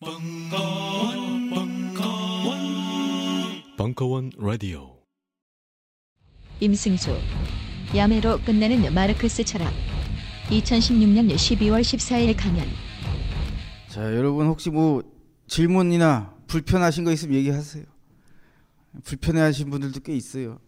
[0.00, 2.58] 벙커원, 벙커원,
[3.76, 4.96] 벙커원 라디오.
[6.60, 7.18] 임승수
[7.96, 9.72] 야매로 끝내는 마르크스 철학
[10.50, 12.64] 2016년 12월 14일 강연
[13.88, 15.02] 자, 여러분 혹시 뭐
[15.48, 17.84] 질문이나 불편하신 거 있으면 얘기하세요.
[19.02, 20.60] 불편해하신 분들도 꽤 있어요.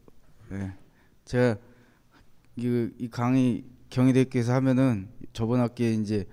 [0.48, 0.72] 네.
[1.24, 1.56] 제가
[2.56, 6.26] 이, 이 강의 경희대학교에서 하면은 저번 학기에 이제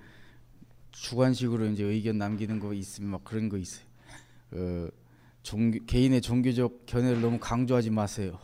[1.00, 3.86] 주관식으로 이제 의견 남기는 거 있으면 막 그런 거 있어요.
[4.52, 4.88] 어,
[5.44, 8.40] 종교, 개인의 종교적 견해를 너무 강조하지 마세요.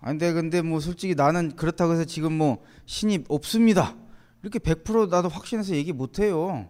[0.00, 3.94] 아 근데 근데 뭐 솔직히 나는 그렇다고 해서 지금 뭐 신입 없습니다.
[4.42, 6.68] 이렇게 100% 나도 확신해서 얘기 못 해요.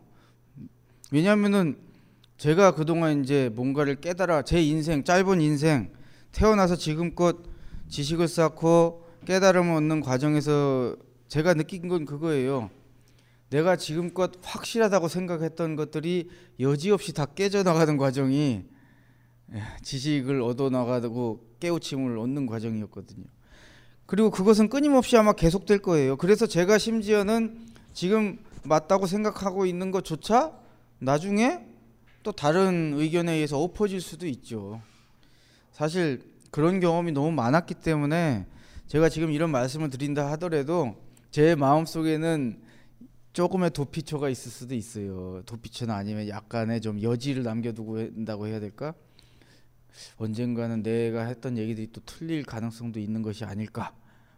[1.12, 1.78] 왜냐면은
[2.36, 5.92] 제가 그동안 이제 뭔가를 깨달아 제 인생 짧은 인생
[6.32, 7.38] 태어나서 지금껏
[7.88, 10.96] 지식을 쌓고 깨달음을 얻는 과정에서
[11.28, 12.70] 제가 느낀 건 그거예요.
[13.50, 18.64] 내가 지금껏 확실하다고 생각했던 것들이 여지없이 다 깨져나가는 과정이
[19.52, 23.24] 예, 지식을 얻어나가고 깨우침을 얻는 과정이었거든요.
[24.06, 26.16] 그리고 그것은 끊임없이 아마 계속될 거예요.
[26.16, 30.52] 그래서 제가 심지어는 지금 맞다고 생각하고 있는 것조차
[30.98, 31.60] 나중에
[32.22, 34.80] 또 다른 의견에 의해서 엎어질 수도 있죠.
[35.70, 38.46] 사실 그런 경험이 너무 많았기 때문에
[38.88, 40.96] 제가 지금 이런 말씀을 드린다 하더라도
[41.30, 42.65] 제 마음속에는
[43.36, 45.42] 조금의 도피처가 있을 수도 있어요.
[45.44, 48.94] 도피처는 아니면 약간의 좀 여지를 남겨두고 한다고 해야 될까?
[50.16, 53.94] 언젠가는 내가 했던 얘기들이 또 틀릴 가능성도 있는 것이 아닐까?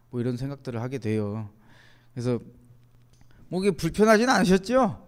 [0.09, 1.49] 뭐 이런 생각들을 하게 돼요.
[2.13, 2.41] 그래서
[3.47, 5.07] 뭐 이게 불편하지는 않으셨죠?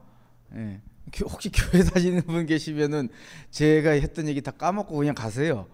[0.56, 0.82] 예.
[1.24, 3.10] 혹시 교회 다니는 분 계시면은
[3.50, 5.68] 제가 했던 얘기 다 까먹고 그냥 가세요.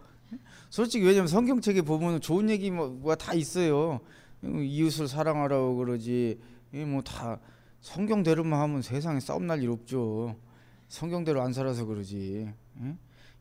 [0.72, 4.00] 솔직히 왜냐면 성경책에 보면 좋은 얘기가 다 있어요.
[4.42, 6.40] 이웃을 사랑하라고 그러지.
[6.72, 7.40] 뭐다
[7.92, 10.36] 성경대로만 하면 세상에 싸움 날 일 없죠.
[10.90, 12.52] 성경대로 안 살아서 그러지.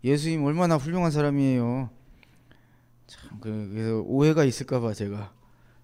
[0.04, 1.90] 예수님 얼마나 훌륭한 사람이에요.
[3.08, 5.32] 참 그, 그래서 오해가 있을까봐 제가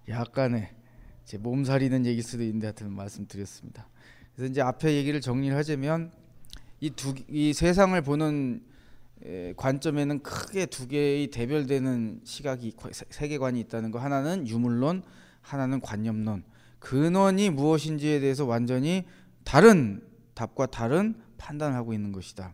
[0.07, 0.69] 약간의
[1.25, 3.87] 제 몸살이는 얘기일 수도 있는데 하여튼 말씀드렸습니다.
[4.33, 6.11] 그래서 이제 앞에 얘기를 정리를 하자면
[6.79, 8.63] 이 두 이 세상을 보는
[9.57, 12.75] 관점에는 크게 두 개의 대별되는 시각이
[13.09, 15.03] 세계관이 있다는 거 하나는 유물론,
[15.41, 16.43] 하나는 관념론.
[16.83, 19.05] 근원이 무엇인지에 대해서 완전히
[19.45, 22.51] 다른 답과 다른 판단을 하고 있는 것이다.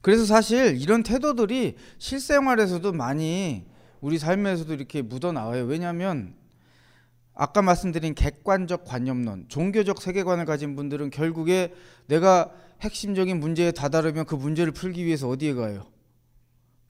[0.00, 3.66] 그래서 사실 이런 태도들이 실생활에서도 많이
[4.00, 5.64] 우리 삶에서도 이렇게 묻어 나와요.
[5.66, 6.36] 왜냐하면
[7.34, 11.74] 아까 말씀드린 객관적 관념론, 종교적 세계관을 가진 분들은 결국에
[12.06, 15.86] 내가 핵심적인 문제에 다다르면 그 문제를 풀기 위해서 어디에 가요?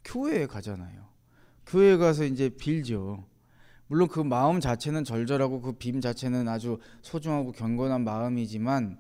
[0.04, 1.04] 교회에 가잖아요.
[1.66, 3.24] 교회에 가서 이제 빌죠.
[3.88, 8.98] 물론 그 마음 자체는 절절하고 그 빔 자체는 아주 소중하고 경건한 마음이지만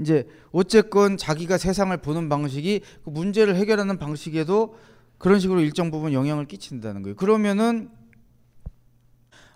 [0.00, 4.76] 이제 어쨌건 자기가 세상을 보는 방식이 그 문제를 해결하는 방식에도
[5.18, 7.16] 그런 식으로 일정 부분 영향을 끼친다는 거예요.
[7.16, 7.90] 그러면은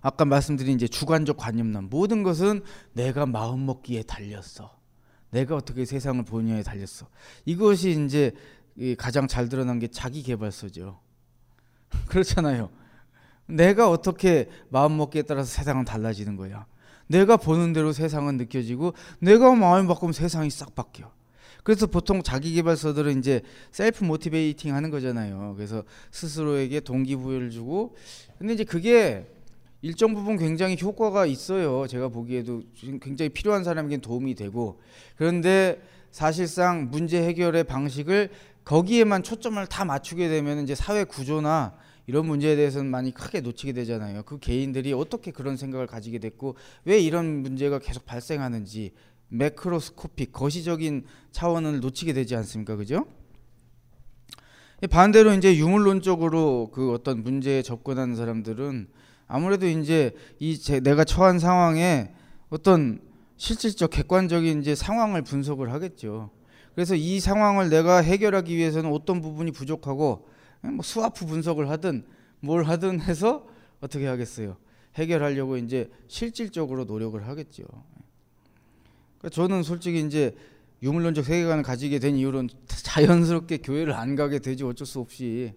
[0.00, 2.62] 아까 말씀드린 이제 주관적 관념론 모든 것은
[2.92, 4.76] 내가 마음 먹기에 달렸어.
[5.30, 7.08] 내가 어떻게 세상을 보느냐에 달렸어.
[7.44, 8.32] 이것이 이제
[8.98, 11.00] 가장 잘 드러난 게 자기 개발서죠.
[12.06, 12.70] 그렇잖아요.
[13.46, 16.66] 내가 어떻게 마음 먹기에 따라서 세상은 달라지는 거야.
[17.06, 21.10] 내가 보는 대로 세상은 느껴지고 내가 마음을 바꾸면 세상이 싹 바뀌어.
[21.62, 23.42] 그래서 보통 자기 개발서들은 이제
[23.72, 25.54] 셀프 모티베이팅 하는 거잖아요.
[25.56, 27.96] 그래서 스스로에게 동기부여를 주고
[28.38, 29.26] 근데 이제 그게
[29.82, 31.86] 일정 부분 굉장히 효과가 있어요.
[31.86, 32.62] 제가 보기에도
[33.00, 34.80] 굉장히 필요한 사람에겐 도움이 되고
[35.16, 35.80] 그런데
[36.10, 38.30] 사실상 문제 해결의 방식을
[38.64, 41.74] 거기에만 초점을 다 맞추게 되면 이제 사회 구조나
[42.06, 44.22] 이런 문제에 대해서는 많이 크게 놓치게 되잖아요.
[44.22, 48.92] 그 개인들이 어떻게 그런 생각을 가지게 됐고 왜 이런 문제가 계속 발생하는지
[49.28, 52.76] 매크로스코픽 거시적인 차원을 놓치게 되지 않습니까?
[52.76, 53.06] 그죠?
[54.90, 58.88] 반대로 이제 유물론적으로 그 어떤 문제에 접근하는 사람들은
[59.26, 62.12] 아무래도 이제 이 제, 내가 처한 상황에
[62.50, 63.00] 어떤
[63.36, 66.30] 실질적 객관적인 이제 상황을 분석을 하겠죠.
[66.74, 70.28] 그래서 이 상황을 내가 해결하기 위해서는 어떤 부분이 부족하고
[70.62, 72.04] 뭐 수화프 분석을 하든
[72.40, 73.46] 뭘 하든 해서
[73.80, 74.56] 어떻게 하겠어요?
[74.94, 77.64] 해결하려고 이제 실질적으로 노력을 하겠죠.
[79.18, 80.34] 그러니까 저는 솔직히 이제
[80.82, 85.54] 유물론적 세계관을 가지게 된 이유는 자연스럽게 교회를 안 가게 되지 어쩔 수 없이.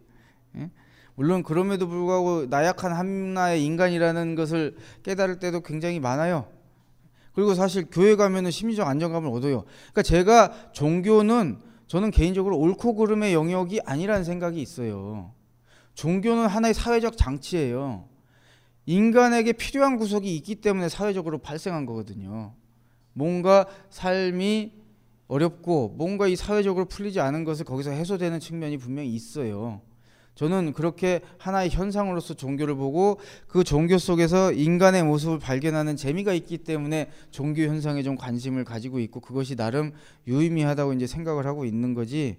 [0.56, 0.70] 예?
[1.16, 6.48] 물론 그럼에도 불구하고 나약한 하나의 인간이라는 것을 깨달을 때도 굉장히 많아요.
[7.34, 9.66] 그리고 사실 교회 가면은 심리적 안정감을 얻어요.
[9.92, 11.60] 그러니까 제가 종교는
[11.90, 15.34] 저는 개인적으로 옳고 그름의 영역이 아니라는 생각이 있어요.
[15.96, 18.08] 종교는 하나의 사회적 장치예요.
[18.86, 22.54] 인간에게 필요한 구석이 있기 때문에 사회적으로 발생한 거거든요.
[23.14, 24.72] 뭔가 삶이
[25.28, 29.82] 어렵고 뭔가 이 사회적으로 풀리지 않은 것을 거기서 해소되는 측면이 분명히 있어요.
[30.36, 37.12] 저는 그렇게 하나의 현상으로서 종교를 보고 그 종교 속에서 인간의 모습을 발견하는 재미가 있기 때문에
[37.30, 39.92] 종교 현상에 좀 관심을 가지고 있고 그것이 나름
[40.28, 42.38] 유의미하다고 이제 생각을 하고 있는 거지.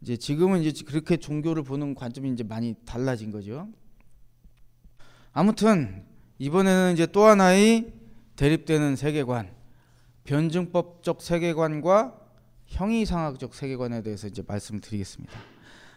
[0.00, 3.68] 이제 지금은 이제 그렇게 종교를 보는 관점이 이제 많이 달라진 거죠.
[5.32, 6.04] 아무튼
[6.38, 7.92] 이번에는 이제 또 하나의
[8.36, 9.50] 대립되는 세계관,
[10.24, 12.20] 변증법적 세계관과
[12.66, 15.53] 형이상학적 세계관에 대해서 이제 말씀드리겠습니다.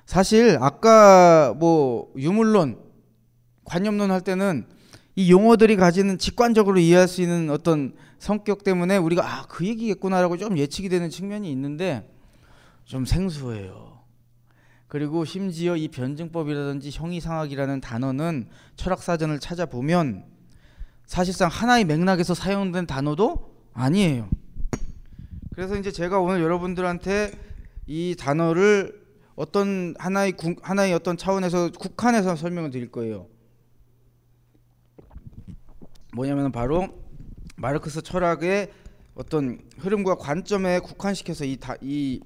[0.07, 2.79] 사실 아까 뭐 유물론,
[3.65, 4.65] 관념론 할 때는
[5.17, 10.57] 이 용어들이 가지는 직관적으로 이해할 수 있는 어떤 성격 때문에 우리가 아 그 얘기겠구나라고 좀
[10.57, 12.09] 예측이 되는 측면이 있는데
[12.85, 13.99] 좀 생소해요.
[14.87, 20.23] 그리고 심지어 이 변증법이라든지 형이상학이라는 단어는 철학사전을 찾아보면
[21.05, 24.29] 사실상 하나의 맥락에서 사용된 단어도 아니에요.
[25.53, 27.31] 그래서 이제 제가 오늘 여러분들한테
[27.87, 29.06] 이 단어를
[29.37, 33.27] 어떤 하나의 구, 하나의 어떤 차원에서 국한해서 설명을 드릴 거예요.
[36.13, 36.87] 뭐냐면 바로
[37.55, 38.71] 마르크스 철학의
[39.13, 42.19] 어떤 흐름과 관점에 국한시켜서 이, 다, 이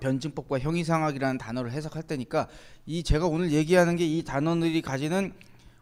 [0.00, 2.48] 변증법과 형이상학이라는 단어를 해석할 때니까
[2.84, 5.32] 이 제가 오늘 얘기하는 게 이 단어들이 가지는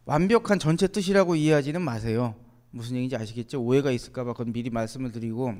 [0.05, 2.37] 완벽한 전체 뜻이라고 이해하지는 마세요.
[2.71, 3.61] 무슨 얘기인지 아시겠죠?
[3.61, 5.55] 오해가 있을까봐 그건 미리 말씀을 드리고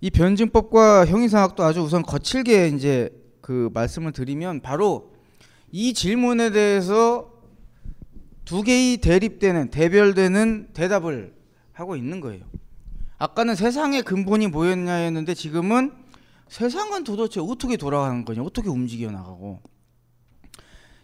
[0.00, 3.10] 이 변증법과 형이상학도 아주 우선 거칠게 이제
[3.42, 5.12] 그 말씀을 드리면 바로
[5.70, 7.30] 이 질문에 대해서
[8.44, 11.34] 두 개의 대립되는 대별되는 대답을
[11.72, 12.44] 하고 있는 거예요.
[13.18, 15.92] 아까는 세상의 근본이 뭐였냐였는데 지금은
[16.48, 19.60] 세상은 도대체 어떻게 돌아가는 거냐, 어떻게 움직여 나가고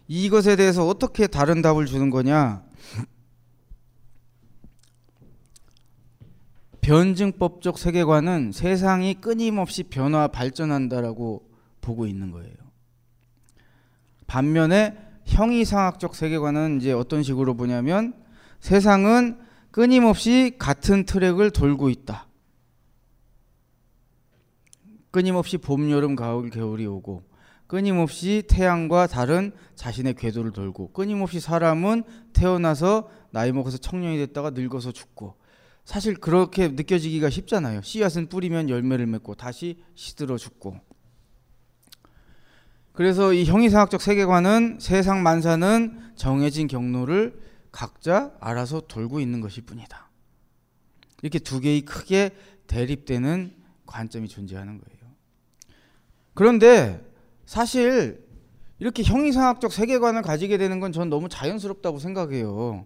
[0.07, 2.63] 이것에 대해서 어떻게 다른 답을 주는 거냐?
[6.81, 11.48] 변증법적 세계관은 세상이 끊임없이 변화 발전한다라고
[11.89, 12.53] 보고 있는 거예요.
[14.27, 14.95] 반면에
[15.25, 18.13] 형이상학적 세계관은 이제 어떤 식으로 보냐면
[18.59, 19.39] 세상은
[19.71, 22.27] 끊임없이 같은 트랙을 돌고 있다.
[25.09, 27.23] 끊임없이 봄, 여름, 가을, 겨울이 오고
[27.65, 32.03] 끊임없이 태양과 다른 자신의 궤도를 돌고 끊임없이 사람은
[32.33, 35.37] 태어나서 나이 먹어서 청년이 됐다가 늙어서 죽고
[35.85, 37.81] 사실 그렇게 느껴지기가 쉽잖아요.
[37.81, 40.88] 씨앗은 뿌리면 열매를 맺고 다시 시들어 죽고
[42.99, 47.39] 그래서 이 형이상학적 세계관은 세상 만사는 정해진 경로를
[47.71, 50.09] 각자 알아서 돌고 있는 것일 뿐이다.
[51.21, 52.31] 이렇게 두 개의 크게
[52.67, 53.55] 대립되는
[53.85, 55.13] 관점이 존재하는 거예요.
[56.33, 57.01] 그런데
[57.45, 58.21] 사실
[58.79, 62.85] 이렇게 형이상학적 세계관을 가지게 되는 건 전 너무 자연스럽다고 생각해요.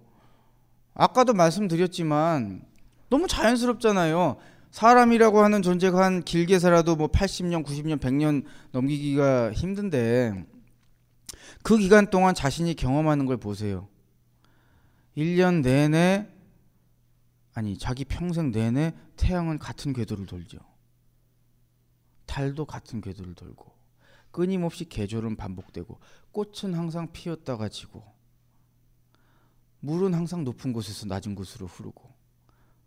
[0.94, 2.62] 아까도 말씀드렸지만
[3.10, 4.38] 너무 자연스럽잖아요.
[4.74, 10.48] 사람이라고 하는 존재가 한 길게 살아도 뭐 80년, 90년, 100년 넘기기가 힘든데
[11.62, 13.88] 그 기간 동안 자신이 경험하는 걸 보세요.
[15.16, 16.28] 1년 내내
[17.54, 20.58] 아니 자기 평생 내내 태양은 같은 궤도를 돌죠.
[22.26, 23.72] 달도 같은 궤도를 돌고
[24.32, 26.00] 끊임없이 계절은 반복되고
[26.32, 28.04] 꽃은 항상 피었다가 지고
[29.82, 32.12] 물은 항상 높은 곳에서 낮은 곳으로 흐르고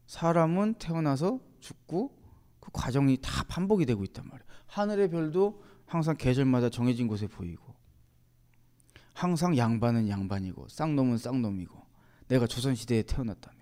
[0.06, 2.16] 사람은 태어나서 죽고
[2.60, 4.46] 그 과정이 다 반복이 되고 있단 말이에요.
[4.66, 7.74] 하늘의 별도 항상 계절마다 정해진 곳에 보이고
[9.12, 11.74] 항상 양반은 양반이고 쌍놈은 쌍놈이고
[12.28, 13.56] 내가 조선시대에 태어났다면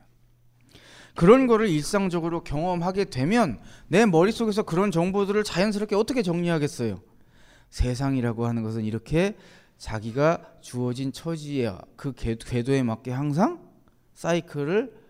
[1.14, 7.00] 그런 거를 일상적으로 경험하게 되면 내 머릿속에서 그런 정보들을 자연스럽게 어떻게 정리하겠어요?
[7.71, 9.37] 세상이라고 하는 것은 이렇게
[9.79, 13.62] 자기가 주어진 처지에 그 궤도에 맞게 항상
[14.14, 15.05] 사이클을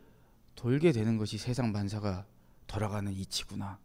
[0.56, 2.26] 돌게 되는 것이 세상 만사가
[2.74, 3.78] 돌아가는 이치구나.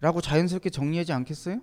[0.00, 1.60] 라고 자연스럽게 정리하지 않겠어요?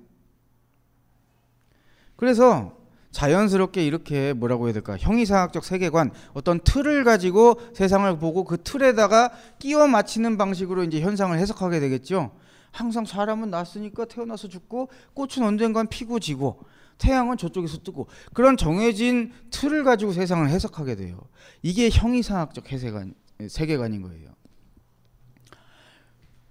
[2.15, 2.77] 그래서
[3.11, 4.97] 자연스럽게 이렇게 뭐라고 해야 될까?
[4.97, 11.79] 형이상학적 세계관, 어떤 틀을 가지고 세상을 보고 그 틀에다가 끼워 맞히는 방식으로 이제 현상을 해석하게
[11.79, 12.31] 되겠죠.
[12.71, 16.61] 항상 사람은 났으니까 태어나서 죽고 꽃은 언젠간 피고 지고
[16.99, 21.19] 태양은 저쪽에서 뜨고 그런 정해진 틀을 가지고 세상을 해석하게 돼요.
[21.61, 23.15] 이게 형이상학적 해세관,
[23.47, 24.38] 세계관인 거예요.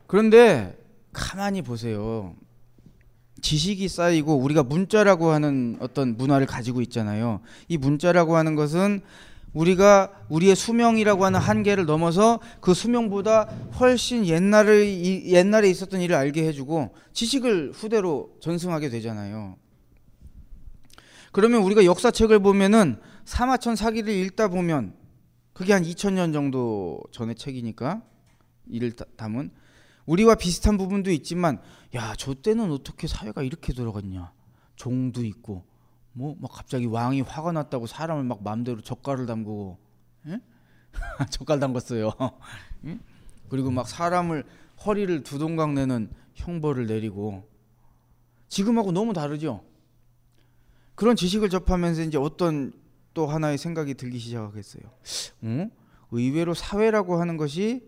[0.09, 0.77] 그런데
[1.13, 2.35] 가만히 보세요.
[3.43, 7.41] 지식이 쌓이고 우리가 문자라고 하는 어떤 문화를 가지고 있잖아요.
[7.69, 9.03] 이 문자라고 하는 것은
[9.53, 13.45] 우리가 우리의 수명이라고 하는 한계를 넘어서 그 수명보다
[13.79, 19.57] 훨씬 옛날에 옛날에 있었던 일을 알게 해주고 지식을 후대로 전승하게 되잖아요.
[21.33, 24.95] 그러면 우리가 역사책을 보면은 사마천 사기를 읽다 보면
[25.53, 28.03] 그게 한 2000년 정도 전의 책이니까
[28.71, 29.51] 이를 담은
[30.09, 31.61] 우리와 비슷한 부분도 있지만
[31.95, 34.33] 야, 저 때는 어떻게 사회가 이렇게 돌아갔냐.
[34.75, 35.65] 종도 있고
[36.13, 39.79] 뭐 막 갑자기 왕이 화가 났다고 사람을 막 마음대로 젓갈을 담그고
[40.29, 40.41] 예?
[41.31, 42.11] 젓갈 담갔어요.
[42.87, 42.99] 예?
[43.51, 44.45] 그리고 막 사람을
[44.87, 47.47] 허리를 두 동강 내는 형벌을 내리고
[48.49, 49.63] 지금하고 너무 다르죠.
[50.95, 52.73] 그런 지식을 접하면서 이제 어떤
[53.13, 54.83] 또 하나의 생각이 들기 시작하겠어요.
[55.43, 55.71] 어?
[56.13, 57.87] 의외로 사회라고 하는 것이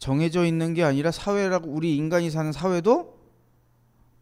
[0.00, 3.20] 정해져 있는 게 아니라 사회라고 우리 인간이 사는 사회도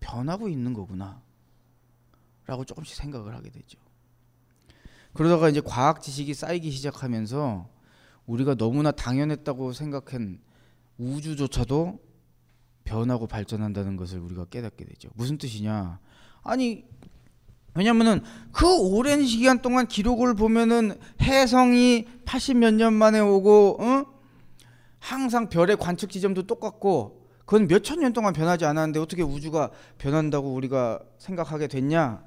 [0.01, 1.23] 변하고 있는 거구나.
[2.47, 3.79] 라고 조금씩 생각을 하게 되죠.
[5.13, 7.69] 그러다가 이제 과학 지식이 쌓이기 시작하면서
[8.27, 10.41] 우리가 너무나 당연했다고 생각한
[10.99, 12.01] 우주조차도
[12.83, 15.11] 변하고 발전한다는 것을 우리가 깨닫게 되죠.
[15.15, 16.01] 무슨 뜻이냐?
[16.43, 16.85] 아니
[17.75, 24.18] 왜냐면은 그 오랜 시간 동안 기록을 보면은 해성이 80 몇 년 만에 오고 어?
[25.01, 30.53] 항상 별의 관측 지점도 똑같고 그건 몇 천 년 동안 변하지 않았는데 어떻게 우주가 변한다고
[30.55, 32.23] 우리가 생각하게 됐냐?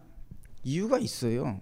[0.64, 1.60] 이유가 있어요.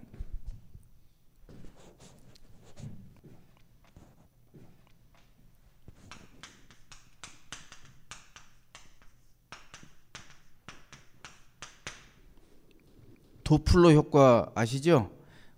[13.44, 15.10] 도플러 효과 아시죠?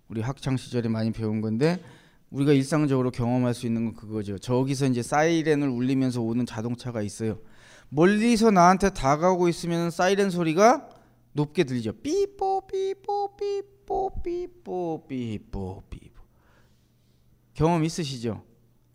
[0.07, 1.83] 우리 학창 시절에 많이 배운 건데
[2.33, 4.39] 우리가 일상적으로 경험할 수 있는 건 그거죠.
[4.39, 7.39] 저기서 이제 사이렌을 울리면서 오는 자동차가 있어요.
[7.89, 10.89] 멀리서 나한테 다가오고 있으면 사이렌 소리가
[11.33, 11.93] 높게 들리죠.
[12.01, 16.23] 삐뽀 삐뽀 삐뽀 삐뽀 삐뽀 삐뽀.
[17.53, 18.43] 경험 있으시죠?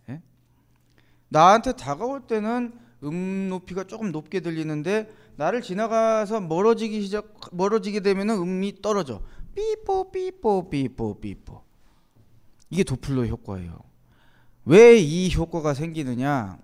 [0.09, 0.21] 예?
[1.28, 2.73] 나한테 다가올 때는
[3.04, 9.23] 음 높이가 조금 높게 들리는데 나를 지나가서 멀어지기 시작 멀어지게 되면은 음이 떨어져.
[9.54, 11.67] 삐뽀 삐뽀 삐뽀 삐뽀.
[12.70, 13.78] 이게 도플러 효과예요.
[14.64, 16.58] 왜 이 효과가 생기느냐?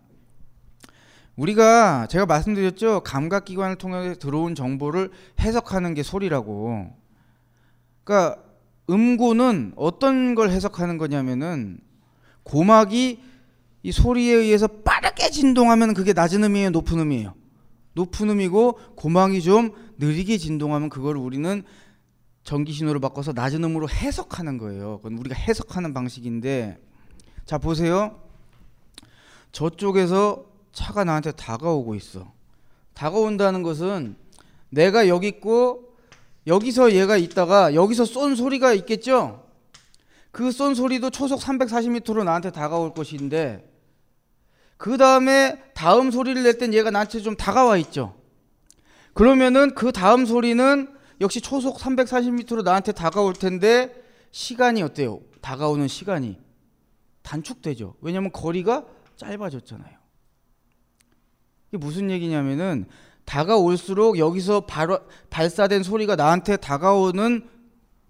[1.36, 3.00] 우리가 제가 말씀드렸죠.
[3.02, 6.94] 감각 기관을 통해 들어온 정보를 해석하는 게 소리라고.
[8.04, 8.40] 그러니까
[8.88, 11.78] 음고는 어떤 걸 해석하는 거냐면은
[12.44, 13.20] 고막이
[13.82, 17.34] 이 소리에 의해서 빠르게 진동하면 그게 낮은 음이에요, 높은 음이에요.
[17.94, 21.62] 높은 음이고 고막이 좀 느리게 진동하면 그걸 우리는
[22.44, 24.98] 전기 신호로 바꿔서 낮은 음으로 해석하는 거예요.
[24.98, 26.78] 그건 우리가 해석하는 방식인데
[27.46, 28.20] 자 보세요.
[29.52, 32.32] 저쪽에서 차가 나한테 다가오고 있어.
[32.92, 34.16] 다가온다는 것은
[34.68, 35.96] 내가 여기 있고
[36.46, 39.42] 여기서 얘가 있다가 여기서 쏜 소리가 있겠죠?
[40.30, 43.70] 그 쏜 소리도 초속 340m로 나한테 다가올 것인데
[44.76, 48.14] 그 다음에 다음 소리를 낼 땐 얘가 나한테 좀 다가와 있죠.
[49.14, 53.94] 그러면은 그 다음 소리는 역시 초속 340m로 나한테 다가올 텐데
[54.30, 55.20] 시간이 어때요?
[55.40, 56.38] 다가오는 시간이
[57.22, 57.94] 단축되죠.
[58.00, 58.84] 왜냐하면 거리가
[59.16, 59.96] 짧아졌잖아요.
[61.68, 62.86] 이게 무슨 얘기냐면은
[63.24, 67.48] 다가올수록 여기서 바로 발사된 소리가 나한테 다가오는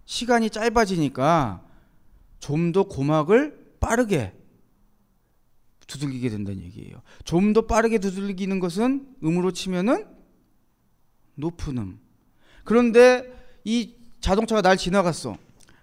[0.06, 1.62] 시간이 짧아지니까
[2.40, 4.34] 좀 더 고막을 빠르게
[5.86, 7.02] 두들기게 된다는 얘기예요.
[7.24, 10.06] 좀 더 빠르게 두들기는 것은 음으로 치면은
[11.36, 12.00] 높은 음.
[12.64, 13.32] 그런데
[13.64, 15.36] 이 자동차가 날 지나갔어.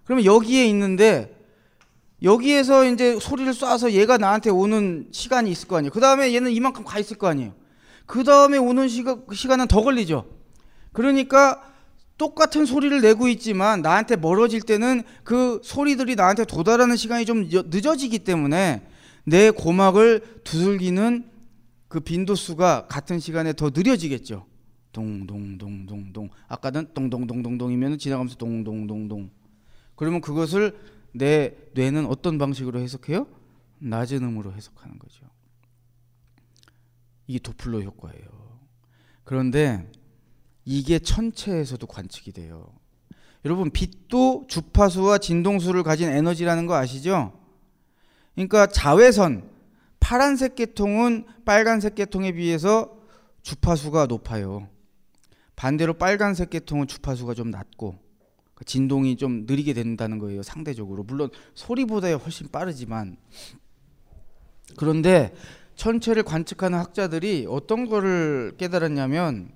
[0.04, 1.38] 그러면 여기에 있는데
[2.24, 5.92] 여기에서 이제 소리를 쏴서 얘가 나한테 오는 시간이 있을 거 아니에요.
[5.92, 7.54] 그 다음에 얘는 이만큼 가 있을 거 아니에요.
[8.06, 10.26] 그 다음에 오는 시간, 시간은 더 걸리죠.
[10.92, 11.64] 그러니까
[12.18, 18.84] 똑같은 소리를 내고 있지만 나한테 멀어질 때는 그 소리들이 나한테 도달하는 시간이 좀 늦어지기 때문에
[19.24, 21.26] 내 고막을 두들기는
[21.88, 24.46] 그 빈도수가 같은 시간에 더 느려지겠죠.
[24.91, 26.29] 동동동동동.
[26.48, 29.29] 아까는 동동동동동이면 지나가면서 동동동동.
[29.95, 30.77] 그러면 그것을
[31.13, 33.27] 내 뇌는 어떤 방식으로 해석해요?
[33.79, 35.25] 낮은 음으로 해석하는 거죠.
[37.27, 38.60] 이게 도플러 효과예요.
[39.24, 39.89] 그런데
[40.65, 42.74] 이게 천체에서도 관측이 돼요.
[43.45, 47.33] 여러분 빛도 주파수와 진동수를 가진 에너지라는 거 아시죠?
[48.36, 49.50] 그러니까 자외선
[50.00, 52.98] 파란색 계통은 빨간색 계통에 비해서
[53.41, 54.67] 주파수가 높아요.
[55.62, 57.96] 반대로 빨간색 계통은 주파수가 좀 낮고
[58.65, 60.41] 진동이 좀 느리게 된다는 거예요.
[60.41, 63.15] 상대적으로 물론 소리보다 훨씬 빠르지만
[64.75, 65.36] 그런데
[65.75, 69.51] 천체를 관측하는 학자들이 어떤 거를 깨달았냐면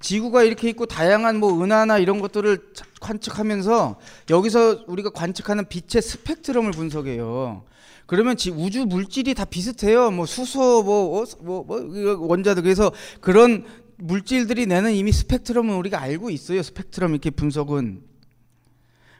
[0.00, 7.64] 지구가 이렇게 있고 다양한 뭐 은하나 이런 것들을 관측하면서 여기서 우리가 관측하는 빛의 스펙트럼을 분석해요.
[8.06, 10.10] 그러면 우주 물질이 다 비슷해요.
[10.10, 12.62] 뭐 수소, 뭐, 어, 뭐, 뭐, 원자들.
[12.62, 12.90] 그래서
[13.20, 13.66] 그런
[13.98, 16.62] 물질들이 내는 이미 스펙트럼은 우리가 알고 있어요.
[16.62, 18.02] 스펙트럼 이렇게 분석은.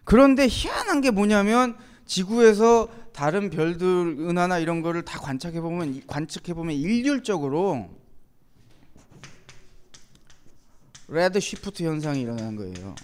[0.05, 6.77] 그런데 희한한 게 뭐냐면 지구에서 다른 별들, 은하나 이런 거를 다 관측해 보면 관측해 보면
[6.77, 7.91] 일률적으로
[11.09, 12.95] red shift 현상이 일어나는 거예요.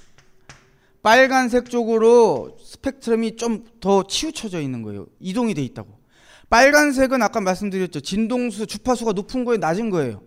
[1.02, 5.06] 빨간색 쪽으로 스펙트럼이 좀 더 치우쳐져 있는 거예요.
[5.20, 5.98] 이동이 돼 있다고.
[6.48, 8.00] 빨간색은 아까 말씀드렸죠.
[8.00, 10.22] 진동수 주파수가 높은 거에 낮은 거예요.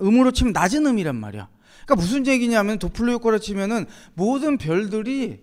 [0.00, 1.48] 음으로 치면 낮은 음이란 말이야.
[1.84, 5.42] 그러니까 무슨 얘기냐면 도플러 효과로 치면은 모든 별들이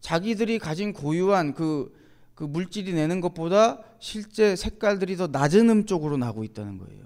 [0.00, 1.92] 자기들이 가진 고유한 그,
[2.34, 7.04] 그 물질이 내는 것보다 실제 색깔들이 더 낮은 음 쪽으로 나고 있다는 거예요.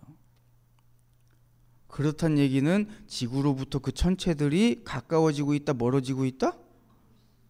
[1.87, 6.57] 그렇단 얘기는 지구로부터 그 천체들이 가까워지고 있다, 멀어지고 있다?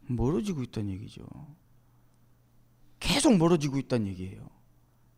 [0.06, 1.22] 멀어지고 있다는 얘기죠.
[3.00, 4.48] 계속 멀어지고 있다는 얘기예요.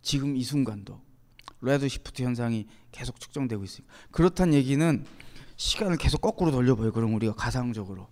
[0.02, 1.00] 지금 이 순간도
[1.62, 3.94] 레드 시프트 현상이 계속 측정되고 있습니다.
[4.10, 5.04] 그렇단 얘기는
[5.56, 6.92] 시간을 계속 거꾸로 돌려봐요.
[6.92, 8.08] 그럼 우리가 가상적으로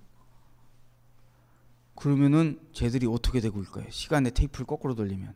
[1.94, 3.90] 그러면은 쟤들이 어떻게 되고 있을까요?
[3.90, 5.34] 시간의 테이프를 거꾸로 돌리면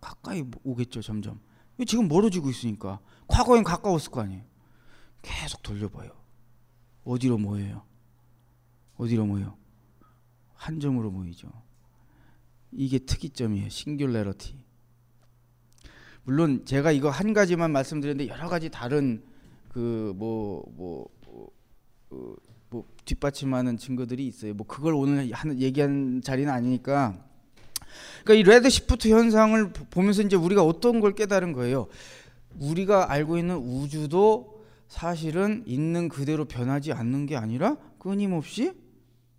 [0.00, 1.02] 가까이 오겠죠.
[1.02, 1.40] 점점
[1.86, 4.42] 지금 멀어지고 있으니까 과거엔 가까웠을 거 아니에요.
[5.22, 6.10] 계속 돌려봐요.
[7.04, 7.84] 어디로 모여요?
[8.96, 9.56] 어디로 모여?
[10.54, 11.50] 한 점으로 모이죠.
[12.72, 13.68] 이게 특이점이에요.
[13.68, 14.69] 싱귤레러티.
[16.30, 19.20] 물론 제가 이거 한 가지만 말씀드렸는데 여러 가지 다른
[19.68, 21.50] 그 뭐 뭐 뭐,
[22.08, 22.36] 뭐,
[22.68, 24.54] 뭐 뒷받침하는 증거들이 있어요.
[24.54, 27.18] 뭐 그걸 오늘 하는 얘기한 자리는 아니니까.
[28.22, 31.88] 그러니까 이 레드 시프트 현상을 보면서 이제 우리가 어떤 걸 깨달은 거예요.
[32.60, 38.72] 우리가 알고 있는 우주도 사실은 있는 그대로 변하지 않는 게 아니라 끊임없이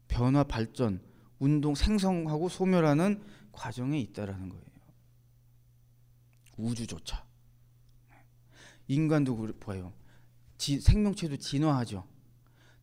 [0.10, 1.00] 변화 발전
[1.40, 3.22] 운동 생성하고 소멸하는
[3.54, 4.71] 과정에 있다라는 거예요.
[6.62, 7.25] 우주조차
[8.88, 9.48] 인간도.
[10.58, 12.06] 지, 생명체도 진화하죠.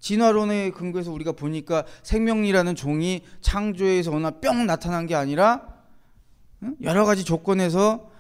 [0.01, 5.77] 진화론에 근거해서 우리가 보니까 생명이라는 종이 창조에서 어느 뿅 나타난 게 아니라
[6.83, 8.11] 여러 가지 조건에서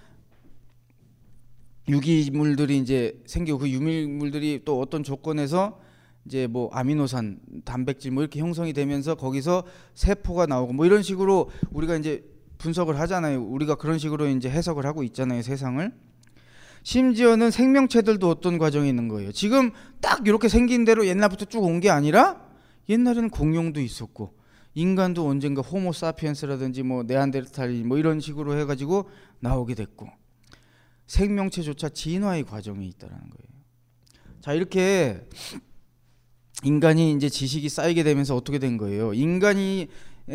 [1.88, 5.80] 유기물들이 이제 생기고 그 유기물들이 또 어떤 조건에서
[6.26, 11.96] 이제 뭐 아미노산, 단백질 뭐 이렇게 형성이 되면서 거기서 세포가 나오고 뭐 이런 식으로 우리가
[11.96, 12.24] 이제
[12.58, 13.42] 분석을 하잖아요.
[13.42, 15.92] 우리가 그런 식으로 이제 해석을 하고 있잖아요, 세상을.
[16.82, 19.32] 심지어는 생명체들도 어떤 과정이 있는 거예요.
[19.32, 22.40] 지금 딱 이렇게 생긴 대로 옛날부터 쭉 온 게 아니라
[22.88, 24.34] 옛날에는 공룡도 있었고
[24.74, 29.08] 인간도 언젠가 호모 사피엔스라든지 뭐 네안데르탈인 뭐 이런 식으로 해 가지고
[29.40, 30.08] 나오게 됐고
[31.06, 33.58] 생명체조차 진화의 과정이 있다라는 거예요.
[34.40, 35.26] 자, 이렇게
[36.64, 39.14] 인간이 이제 지식이 쌓이게 되면서 어떻게 된 거예요?
[39.14, 39.88] 인간이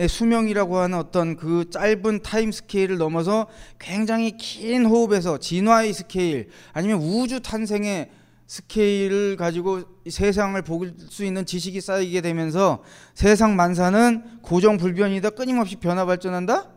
[0.07, 3.47] 수명이라고 하는 어떤 그 짧은 time scale을 넘어서
[3.79, 8.09] 굉장히 긴 호흡에서 진화의 스케일 아니면 우주 탄생의
[8.47, 16.05] 스케일을 가지고 세상을 볼 수 있는 지식이 쌓이게 되면서 세상 만사는 고정 불변이다 끊임없이 변화
[16.05, 16.69] 발전한다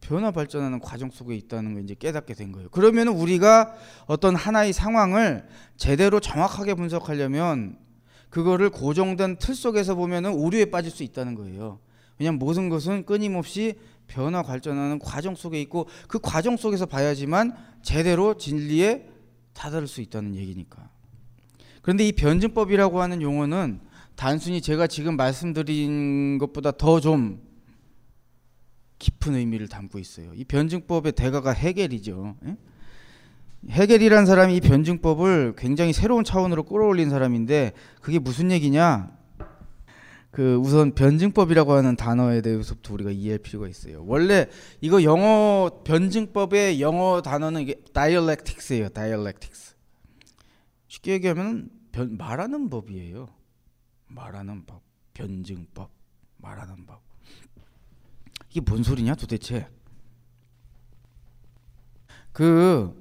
[0.00, 2.68] 변화 발전하는 과정 속에 있다는 걸 이제 깨닫게 된 거예요.
[2.70, 3.74] 그러면 우리가
[4.06, 5.44] 어떤 하나의 상황을
[5.76, 7.76] 제대로 정확하게 분석하려면
[8.30, 11.80] 그거를 고정된 틀 속에서 보면은 오류에 빠질 수 있다는 거예요.
[12.18, 19.08] 왜냐하면 모든 것은 끊임없이 변화 발전하는 과정 속에 있고 그 과정 속에서 봐야지만 제대로 진리에
[19.52, 20.88] 다다를 수 있다는 얘기니까.
[21.82, 23.80] 그런데 이 변증법이라고 하는 용어는
[24.16, 27.46] 단순히 제가 지금 말씀드린 것보다 더 좀
[28.98, 30.32] 깊은 의미를 담고 있어요.
[30.34, 32.36] 이 변증법의 대가가 해겔이죠.
[32.46, 32.56] 예?
[33.70, 39.10] 해겔이란 사람이 이 변증법을 굉장히 새로운 차원으로 끌어올린 사람인데 그게 무슨 얘기냐?
[40.36, 44.04] 그 우선 변증법이라고 하는 단어에 대해서부터 우리가 이해할 필요가 있어요.
[44.06, 44.50] 원래
[44.82, 48.90] 이거 영어 변증법의 영어 단어는 이게 dialectics예요.
[48.90, 49.74] dialectics.
[50.88, 53.30] 쉽게 얘기하면 변, 말하는 법이에요.
[54.08, 54.82] 말하는 법,
[55.14, 55.90] 변증법,
[56.36, 57.00] 말하는 법.
[58.50, 59.66] 이게 뭔 소리냐 도대체?
[62.32, 62.94] 그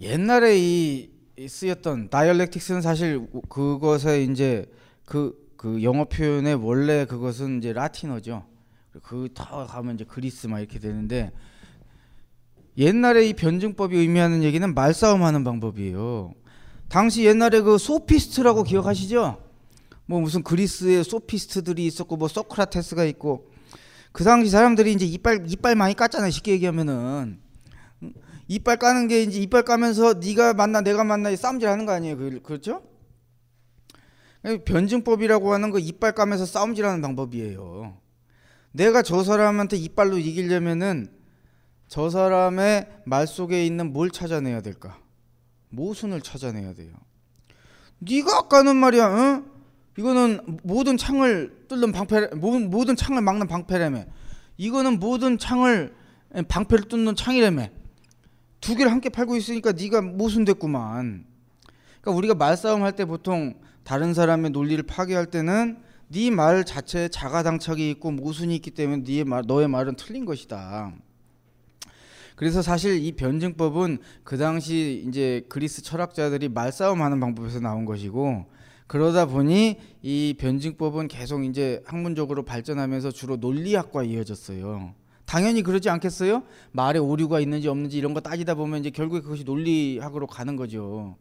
[0.00, 1.12] 옛날에 이
[1.46, 4.66] 쓰였던 dialectics는 사실 그것에 이제
[5.04, 8.44] 그, 그 영어 표현의 원래 그것은 이제 라틴어죠.
[9.02, 11.32] 그 더 가면 이제 그리스 막 이렇게 되는데
[12.78, 16.34] 옛날에 이 변증법이 의미하는 얘기는 말싸움하는 방법이에요.
[16.88, 19.42] 당시 옛날에 그 소피스트라고 기억하시죠?
[20.06, 23.50] 뭐 무슨 그리스에 소피스트들이 있었고 뭐 소크라테스가 있고
[24.12, 26.30] 그 당시 사람들이 이제 이빨 이빨 많이 깠잖아요.
[26.30, 27.40] 쉽게 얘기하면은
[28.48, 32.16] 이빨 까는 게 이제 이빨 까면서 네가 만나 내가 만나 싸움질 하는 거 아니에요.
[32.16, 32.82] 그, 그렇죠?
[34.64, 37.98] 변증법이라고 하는 거 이빨 까면서 싸움질하는 방법이에요.
[38.72, 41.10] 내가 저 사람한테 이빨로 이기려면은
[41.88, 44.98] 저 사람의 말 속에 있는 뭘 찾아내야 될까?
[45.70, 46.92] 모순을 찾아내야 돼요.
[47.98, 49.46] 네가 아까는 말이야, 응?
[49.98, 54.04] 이거는 모든 창을 뚫는 방패, 모든 창을 막는 방패라며.
[54.58, 55.94] 이거는 모든 창을
[56.48, 57.68] 방패를 뚫는 창이라며.
[58.60, 61.24] 두 개를 함께 팔고 있으니까 네가 모순됐구만.
[62.06, 67.90] 그러니까 우리가 말싸움 할 때 보통 다른 사람의 논리를 파괴할 때는 네 말 자체에 자가당착이
[67.90, 70.92] 있고 모순이 있기 때문에 네 말, 너의 말은 틀린 것이다.
[72.36, 78.44] 그래서 사실 이 변증법은 그 당시 이제 그리스 철학자들이 말싸움하는 방법에서 나온 것이고
[78.86, 84.94] 그러다 보니 이 변증법은 계속 이제 학문적으로 발전하면서 주로 논리학과 이어졌어요.
[85.24, 86.44] 당연히 그러지 않겠어요?
[86.70, 91.16] 말에 오류가 있는지 없는지 이런 거 따지다 보면 이제 결국에 그것이 논리학으로 가는 거죠.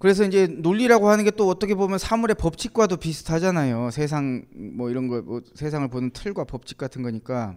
[0.00, 3.90] 그래서 이제 논리라고 하는 게 또 어떻게 보면 사물의 법칙과도 비슷하잖아요.
[3.90, 7.54] 세상 뭐 이런 거 뭐 세상을 보는 틀과 법칙 같은 거니까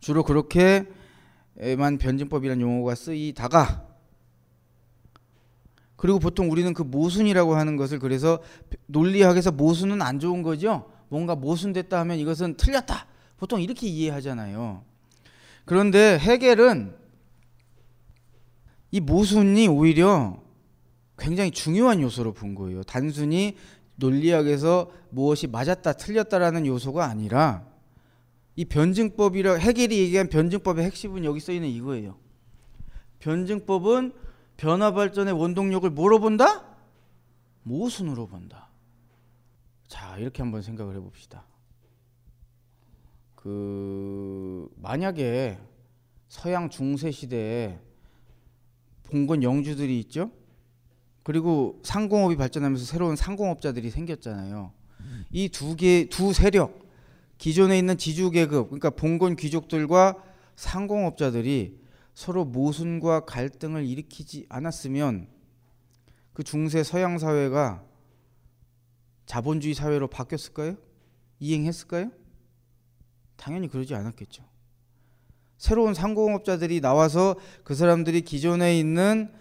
[0.00, 0.86] 주로 그렇게만
[2.00, 3.86] 변증법이라는 용어가 쓰이다가
[5.96, 8.40] 그리고 보통 우리는 그 모순이라고 하는 것을 그래서
[8.86, 10.90] 논리학에서 모순은 안 좋은 거죠.
[11.10, 13.06] 뭔가 모순됐다 하면 이것은 틀렸다.
[13.36, 14.82] 보통 이렇게 이해하잖아요.
[15.66, 16.96] 그런데 해겔은
[18.92, 20.42] 이 모순이 오히려
[21.20, 22.82] 굉장히 중요한 요소로 본 거예요.
[22.82, 23.56] 단순히
[23.96, 27.66] 논리학에서 무엇이 맞았다 틀렸다라는 요소가 아니라
[28.56, 32.16] 이 변증법이라 해겔이 얘기한 변증법의 핵심은 여기 써 있는 이거예요.
[33.20, 34.12] 변증법은
[34.56, 36.64] 변화 발전의 원동력을 뭐로 본다?
[37.62, 38.70] 모순으로 본다.
[39.86, 41.44] 자, 이렇게 한번 생각을 해 봅시다.
[43.34, 45.58] 그 만약에
[46.28, 47.78] 서양 중세 시대에
[49.04, 50.30] 봉건 영주들이 있죠?
[51.22, 54.72] 그리고 상공업이 발전하면서 새로운 상공업자들이 생겼잖아요.
[55.32, 56.80] 이 두 개 두 세력
[57.38, 60.16] 기존에 있는 지주 계급 그러니까 봉건 귀족들과
[60.56, 61.78] 상공업자들이
[62.14, 65.28] 서로 모순과 갈등을 일으키지 않았으면
[66.32, 67.82] 그 중세 서양 사회가
[69.26, 70.76] 자본주의 사회로 바뀌었을까요?
[71.38, 72.10] 이행했을까요?
[73.36, 74.44] 당연히 그러지 않았겠죠.
[75.56, 79.32] 새로운 상공업자들이 나와서 그 사람들이 기존에 있는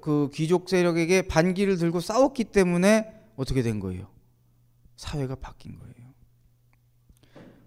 [0.00, 4.08] 그 귀족 세력에게 반기를 들고 싸웠기 때문에 어떻게 된 거예요?
[4.96, 5.94] 사회가 바뀐 거예요.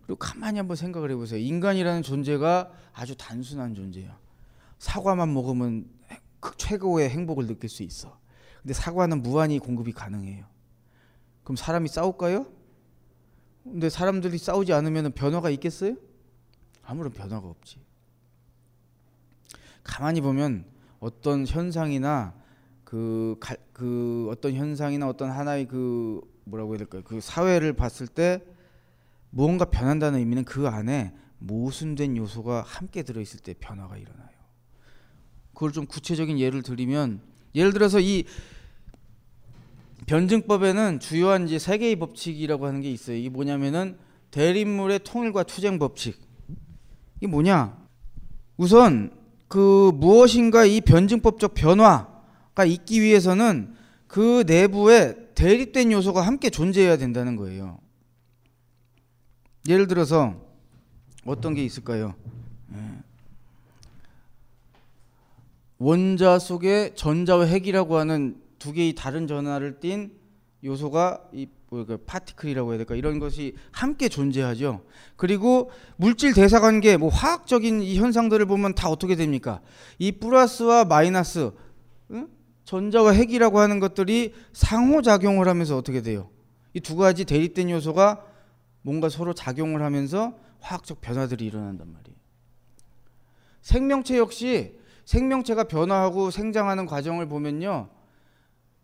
[0.02, 1.40] 그리고 가만히 한번 생각을 해보세요.
[1.40, 4.18] 인간이라는 존재가 아주 단순한 존재야.
[4.80, 5.88] 사과만 먹으면
[6.40, 8.20] 그 최고의 행복을 느낄 수 있어.
[8.62, 10.46] 근데 사과는 무한히 공급이 가능해요.
[11.44, 12.52] 그럼 사람이 싸울까요?
[13.64, 15.96] 근데 사람들이 싸우지 않으면 변화가 있겠어요?
[16.82, 17.80] 아무런 변화가 없지.
[19.84, 20.66] 가만히 보면
[21.00, 22.34] 어떤 현상이나
[22.84, 27.04] 그, 가, 그 어떤 현상이나 어떤 하나의 그 뭐라고 해야 될까요?
[27.06, 28.44] 그 사회를 봤을 때
[29.30, 34.30] 무언가 변한다는 의미는 그 안에 모순된 요소가 함께 들어있을 때 변화가 일어나요.
[35.54, 37.22] 그걸 좀 구체적인 예를 들면
[37.56, 38.26] 예를 들어서 이
[40.06, 43.18] 변증법에는 주요한 이제 세 개의 법칙이라고 하는 게 있어요.
[43.18, 43.98] 이게 뭐냐면은
[44.32, 46.20] 대립물의 통일과 투쟁 법칙.
[47.18, 47.78] 이게 뭐냐?
[48.58, 49.19] 우선
[49.50, 53.76] 그 무엇인가 이 변증법적 변화가 있기 위해서는
[54.08, 57.80] 그 내부에 대립된 요소가 함께 존재해야 된다는 거예요.
[59.68, 60.36] 예를 들어서
[61.26, 62.14] 어떤 게 있을까요?
[62.74, 62.78] 예.
[65.80, 70.12] 원자 속에 전자와 핵이라고 하는 두 개의 다른 전하를 띤
[70.64, 74.84] 요소가 이 뭐랄까 파티클이라고 해야 될까 이런 것이 함께 존재하죠.
[75.16, 79.62] 그리고 물질 대사 관계 뭐 화학적인 이 현상들을 보면 다 어떻게 됩니까?
[80.00, 81.52] 이 플러스와 마이너스
[82.12, 82.28] 응?
[82.66, 86.30] 전자와 핵이라고 하는 것들이 상호 작용을 하면서 어떻게 돼요?
[86.74, 88.24] 이 두 가지 대립된 요소가
[88.82, 92.18] 뭔가 서로 작용을 하면서 화학적 변화들이 일어난단 말이에요.
[93.62, 97.90] 생명체 역시 생명체가 변화하고 생장하는 과정을 보면요.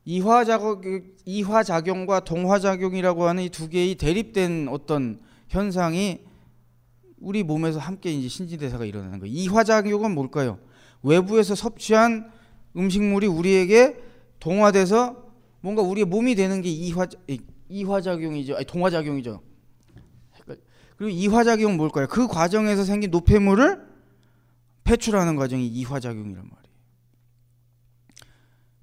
[0.06, 0.82] 이화작용,
[1.26, 6.20] 이화작용과 동화작용이라고 하는 이 두 개의 대립된 어떤 현상이
[7.20, 9.34] 우리 몸에서 함께 이제 신진대사가 일어나는 거예요.
[9.34, 10.60] 이화작용은 뭘까요?
[11.02, 12.30] 외부에서 섭취한
[12.78, 13.98] 음식물이 우리에게
[14.39, 15.24] 동화돼서
[15.62, 17.08] 뭔가 우리의 몸이 되는 게 이화
[17.70, 18.56] 이화작용이죠.
[18.56, 19.41] 아니 동화작용이죠.
[20.98, 22.08] 그리고 이화작용은 뭘까요?
[22.08, 23.82] 그 과정에서 생긴 노폐물을
[24.84, 26.64] 배출하는 과정이 이화작용이란 말이에요.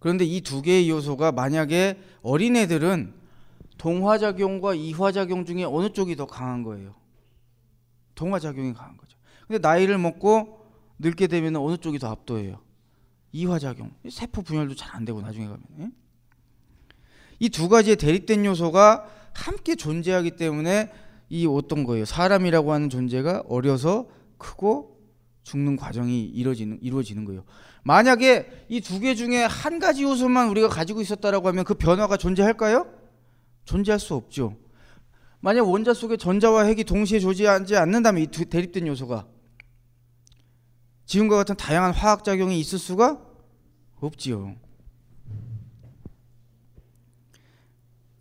[0.03, 3.15] 그런데 이 두 개의 요소가 만약에 어린애들은
[3.79, 6.95] 동화작용과 이화작용 중에 어느 쪽이 더 강한 거예요?
[8.17, 9.17] 동화작용이 강한 거죠.
[9.47, 10.59] 근데 나이를 먹고
[10.99, 12.61] 늙게 되면 어느 쪽이 더 압도해요?
[13.33, 13.93] 이화작용.
[14.11, 15.63] 세포 분열도 잘 안 되고 나중에 가면.
[15.81, 15.91] 예?
[17.39, 20.93] 이두 가지의 대립된 요소가 함께 존재하기 때문에
[21.29, 22.05] 이 어떤 거예요?
[22.05, 25.01] 사람이라고 하는 존재가 어려서 크고
[25.45, 27.45] 죽는 과정이 이루어지는 이루어지는 거예요.
[27.85, 32.87] 만약에 이 두 개 중에 한 가지 요소만 우리가 가지고 있었다라고 하면 그 변화가 존재할까요?
[33.65, 34.57] 존재할 수 없죠.
[35.41, 39.27] 만약 원자 속에 전자와 핵이 동시에 존재하지 않는다면 이 두 대립된 요소가
[41.07, 43.21] 지금과 같은 다양한 화학 작용이 있을 수가
[44.01, 44.55] 없지요.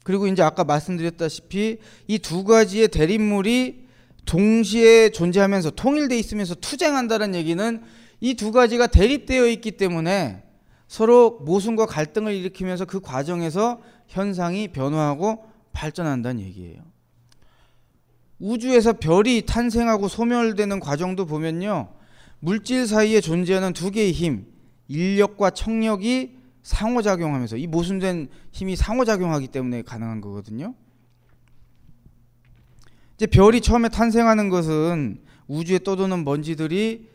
[0.04, 3.88] 그리고 이제 아까 말씀드렸다시피 이 두 가지의 대립물이
[4.26, 7.84] 동시에 존재하면서 통일돼 있으면서 투쟁한다는 얘기는
[8.22, 10.44] 이 두 가지가 대립되어 있기 때문에
[10.88, 16.82] 서로 모순과 갈등을 일으키면서 그 과정에서 현상이 변화하고 발전한다는 얘기예요.
[18.40, 21.94] 우주에서 별이 탄생하고 소멸되는 과정도 보면요.
[22.40, 24.48] 물질 사이에 존재하는 두 개의 힘,
[24.88, 30.76] 인력과 청력이 상호작용하면서 이 모순된 힘이 상호작용하기 때문에 가능한 거거든요.
[33.16, 37.11] 이제 별이 처음에 탄생하는 것은 우주에 떠도는 먼지들이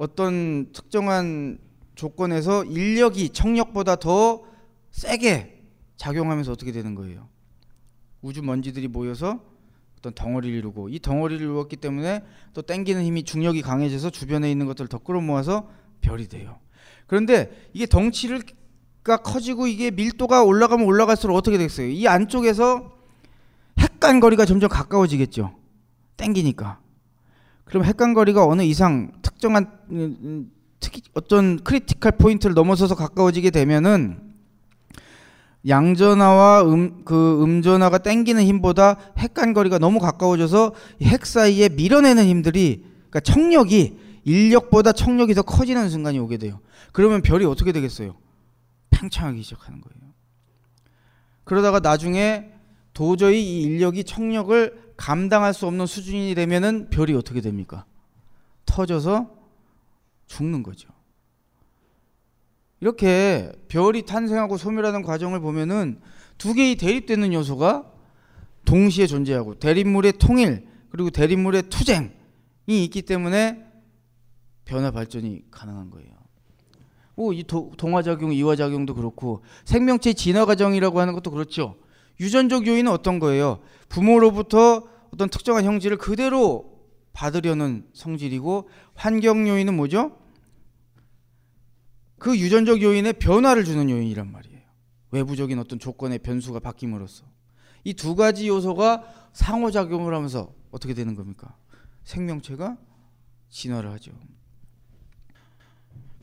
[0.00, 1.58] 어떤 특정한
[1.94, 4.42] 조건에서 인력이 청력보다 더
[4.92, 5.62] 세게
[5.98, 7.28] 작용하면서 어떻게 되는 거예요?
[8.22, 9.40] 우주 먼지들이 모여서
[9.98, 14.88] 어떤 덩어리를 이루고 이 덩어리를 이루었기 때문에 또 땡기는 힘이 중력이 강해져서 주변에 있는 것들을
[14.88, 15.68] 더 끌어모아서
[16.00, 16.58] 별이 돼요.
[17.06, 21.88] 그런데 이게 덩치가 커지고 이게 밀도가 올라가면 올라갈수록 어떻게 되겠어요?
[21.88, 22.90] 이 안쪽에서
[23.78, 25.54] 핵간 거리가 점점 가까워지겠죠.
[26.16, 26.80] 땡기니까.
[27.70, 34.20] 그럼 핵간 거리가 어느 이상 특정한 음, 음, 특히 어떤 critical point를 넘어서서 가까워지게 되면은
[35.66, 43.98] 양전하와 음, 그 음전하가 땡기는 힘보다 핵간거리가 너무 가까워져서 핵 사이에 밀어내는 힘들이 그러니까 척력이
[44.24, 46.60] 인력보다 척력이 더 커지는 순간이 오게 돼요.
[46.92, 48.16] 그러면 별이 어떻게 되겠어요?
[48.90, 50.12] 팽창하기 시작하는 거예요.
[51.44, 52.52] 그러다가 나중에
[52.92, 57.86] 도저히 이 인력이 청력을 감당할 수 없는 수준이 되면은 별이 어떻게 됩니까?
[58.70, 59.28] 터져서
[60.26, 60.88] 죽는 거죠.
[62.80, 66.00] 이렇게 별이 탄생하고 소멸하는 과정을 보면은
[66.38, 67.90] 두 개의 대립되는 요소가
[68.64, 72.10] 동시에 존재하고 대립물의 통일 그리고 대립물의 투쟁이
[72.66, 73.64] 있기 때문에
[74.64, 76.08] 변화 발전이 가능한 거예요.
[77.16, 77.44] 뭐이
[77.76, 81.76] 동화작용, 이화작용도 그렇고 생명체 진화 과정이라고 하는 것도 그렇죠.
[82.18, 83.60] 유전적 요인은 어떤 거예요?
[83.88, 86.79] 부모로부터 어떤 특정한 형질을 그대로
[87.12, 90.18] 받으려는 성질이고 환경 요인은 뭐죠?
[92.18, 94.60] 그 유전적 요인에 변화를 주는 요인이란 말이에요.
[95.10, 97.24] 외부적인 어떤 조건의 변수가 바뀜으로써
[97.84, 101.56] 이 두 가지 요소가 상호작용을 하면서 어떻게 되는 겁니까?
[102.04, 102.76] 생명체가
[103.48, 104.12] 진화를 하죠.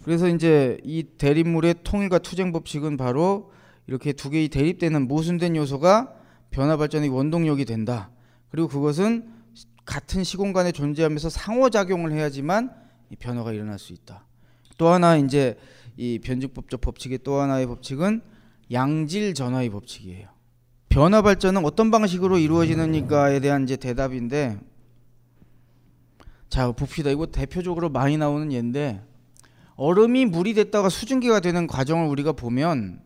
[0.03, 3.51] 그래서 이제 이 대립물의 통일과 투쟁 법칙은 바로
[3.87, 6.13] 이렇게 두 개의 대립되는 모순된 요소가
[6.51, 8.09] 변화 발전의 원동력이 된다.
[8.49, 9.29] 그리고 그것은
[9.87, 12.71] 같은 시공간에 존재하면서 상호작용을 해야지만
[13.17, 14.25] 변화가 일어날 수 있다.
[14.77, 15.57] 또 하나 이제
[15.95, 18.21] 이 변증법적 법칙의 또 하나의 법칙은
[18.71, 20.27] 양질 전화의 법칙이에요.
[20.89, 24.59] 변화 발전은 어떤 방식으로 이루어지는가에 대한 이제 대답인데
[26.49, 27.09] 자 봅시다.
[27.09, 29.01] 이거 대표적으로 많이 나오는 예인데
[29.75, 33.01] 얼음이 물이 됐다가 수증기가 되는 과정을 우리가 보면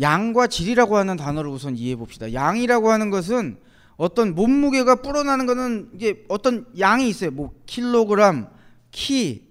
[0.00, 2.32] 양과 질이라고 하는 단어를 우선 이해해 봅시다.
[2.32, 3.58] 양이라고 하는 것은
[4.02, 7.30] 어떤 몸무게가 불어나는 것은 이게 어떤 양이 있어요.
[7.30, 8.48] 뭐 킬로그램,
[8.90, 9.46] 키,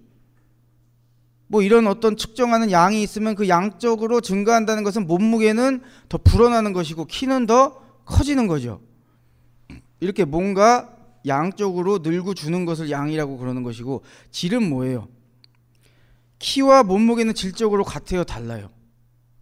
[1.47, 7.45] 뭐 이런 어떤 측정하는 양이 있으면 그 양적으로 증가한다는 것은 몸무게는 더 불어나는 것이고 키는
[7.45, 8.81] 더 커지는 거죠.
[10.01, 15.07] 이렇게 뭔가 양적으로 늘고 주는 것을 양이라고 그러는 것이고 질은 뭐예요?
[16.39, 18.69] 키와 몸무게는 질적으로 같아요, 달라요?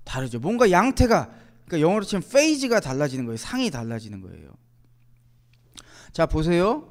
[0.04, 0.38] 다르죠.
[0.40, 1.32] 뭔가 양태가
[1.66, 3.38] 그러니까 영어로 치면 페이지가 달라지는 거예요.
[3.38, 4.52] 상이 달라지는 거예요.
[6.12, 6.88] 자, 보세요.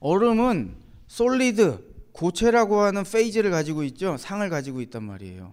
[0.00, 0.74] 얼음은
[1.06, 4.16] 솔리드 고체라고 하는 페이즈를 가지고 있죠.
[4.16, 5.52] 상을 가지고 있단 말이에요.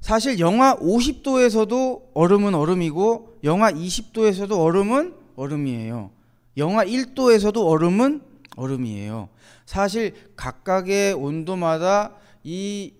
[0.00, 6.10] 사실 영하 50도에서도 얼음은 얼음이고 영하 20도에서도 얼음은 얼음이에요.
[6.56, 8.20] 영하 1도에서도 얼음은
[8.56, 9.28] 얼음이에요.
[9.64, 12.94] 사실 각각의 온도마다 이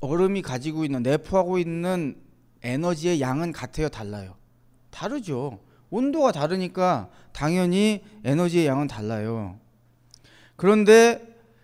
[0.00, 2.16] 얼음이 가지고 있는 내포하고 있는
[2.62, 4.34] 에너지의 양은 같아요, 달라요.
[4.90, 5.60] 다르죠.
[5.94, 9.60] 온도가 다르니까 당연히 에너지의 양은 달라요.
[10.56, 11.22] 그런데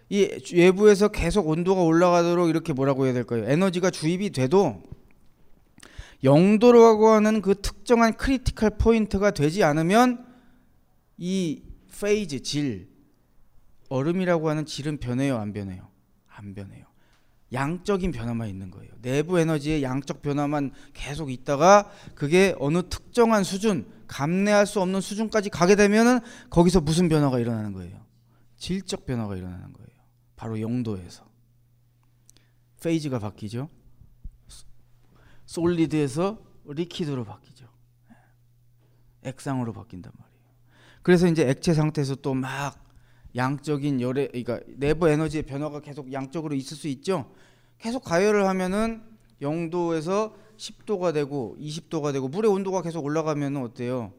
[0.08, 3.44] 이 외부에서 계속 온도가 올라가도록 이렇게 뭐라고 해야 될까요?
[3.48, 4.82] 에너지가 주입이 돼도
[6.22, 10.24] 영도라고 하는 그 특정한 critical point가 되지 않으면
[11.16, 11.62] 이
[12.00, 12.88] phase 질
[13.88, 15.88] 얼음이라고 하는 질은 변해요, 안 변해요?
[16.28, 16.84] 안 변해요.
[17.52, 18.90] 양적인 변화만 있는 거예요.
[19.02, 25.76] 내부 에너지의 양적 변화만 계속 있다가 그게 어느 특정한 수준, 감내할 수 없는 수준까지 가게
[25.76, 26.18] 되면은
[26.50, 28.04] 거기서 무슨 변화가 일어나는 거예요?
[28.56, 29.88] 질적 변화가 일어나는 거예요.
[30.34, 31.24] 바로 영도에서
[32.82, 33.68] 페이즈가 바뀌죠.
[35.46, 37.68] 솔리드에서 리퀴드로 바뀌죠.
[39.22, 40.40] 액상으로 바뀐단 말이에요.
[41.02, 42.84] 그래서 이제 액체 상태에서 또 막
[43.36, 47.32] 양적인 열의 그러니까 내부 에너지의 변화가 계속 양적으로 있을 수 있죠.
[47.78, 49.04] 계속 가열을 하면은
[49.40, 54.12] 영도에서 10도가 되고 20도가 되고 물의 온도가 계속 올라가면 어때요?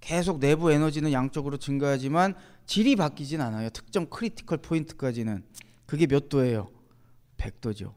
[0.00, 2.34] 계속 내부 에너지는 양적으로 증가하지만
[2.66, 3.70] 질이 바뀌진 않아요.
[3.70, 5.42] 특정 critical point까지는
[5.86, 6.70] 그게 몇 도예요?
[7.36, 7.92] 100도죠.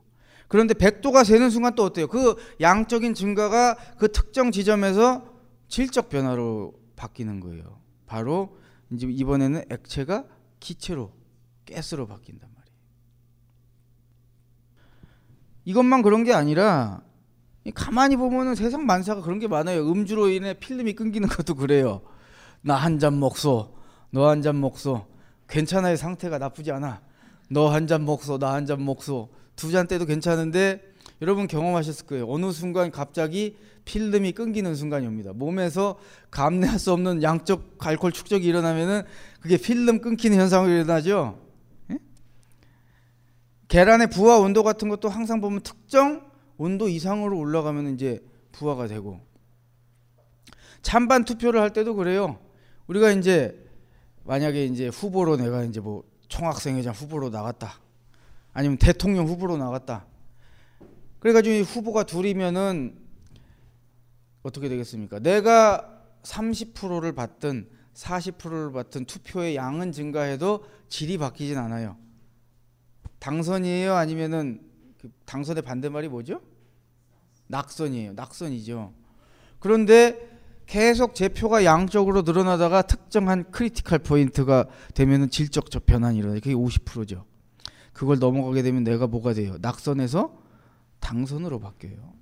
[0.48, 2.08] 그런데 100도가 되는 순간 또 어때요?
[2.08, 5.26] 그 양적인 증가가 그 특정 지점에서
[5.68, 7.80] 질적 변화로 바뀌는 거예요.
[8.06, 8.58] 바로
[8.92, 10.26] 이제 이번에는 액체가
[10.60, 11.12] 기체로
[11.72, 12.78] 가스로 바뀐단 말이에요.
[15.66, 17.02] 이것만 그런 게 아니라
[17.72, 19.90] 가만히 보면은 세상 만사가 그런 게 많아요.
[19.90, 22.02] 음주로 인해 필름이 끊기는 것도 그래요.
[22.62, 23.76] 나 한 잔 먹소.
[24.12, 25.06] 너 한 잔 먹소.
[25.48, 25.96] 괜찮아요.
[25.96, 27.02] 상태가 나쁘지 않아.
[27.50, 28.38] 너 한 잔 먹소.
[28.38, 29.30] 나 한 잔 먹소.
[29.56, 30.82] 두 잔 때도 괜찮은데
[31.22, 32.26] 여러분 경험하셨을 거예요.
[32.30, 35.32] 어느 순간 갑자기 필름이 끊기는 순간이 옵니다.
[35.34, 35.98] 몸에서
[36.30, 39.04] 감내할 수 없는 양적 알코올 축적이 일어나면은
[39.40, 41.40] 그게 필름 끊기는 현상으로 일어나죠.
[41.92, 41.98] 예?
[43.70, 46.27] 계란의 부하 온도 같은 것도 항상 보면 특정
[46.58, 49.22] 온도 이상으로 올라가면 이제 부하가 되고
[50.82, 52.40] 찬반 투표를 할 때도 그래요.
[52.88, 53.68] 우리가 이제
[54.24, 57.80] 만약에 이제 후보로 내가 이제 뭐 총학생회장 후보로 나갔다.
[58.54, 60.06] 아니면 대통령 후보로 나갔다.
[61.20, 62.98] 그래가지고 후보가 둘이면은
[64.44, 65.20] 어떻게 되겠습니까?
[65.20, 71.98] 내가 30%를 받든 40%를 받든 투표의 양은 증가해도 질이 바뀌진 않아요.
[73.20, 73.96] 당선이에요?
[73.96, 74.62] 아니면은
[75.00, 76.42] 그 당선의 반대말이 뭐죠?
[77.48, 78.14] 낙선이에요.
[78.14, 78.94] 낙선이죠.
[79.60, 86.40] 그런데 계속 제 표가 양적으로 늘어나다가 특정한 critical point가 되면은 질적 변환이 일어나요.
[86.42, 87.26] 그게 50%죠.
[87.94, 89.56] 그걸 넘어가게 되면 내가 뭐가 돼요?
[89.62, 90.38] 낙선에서
[91.00, 92.14] 당선으로 바뀌어요.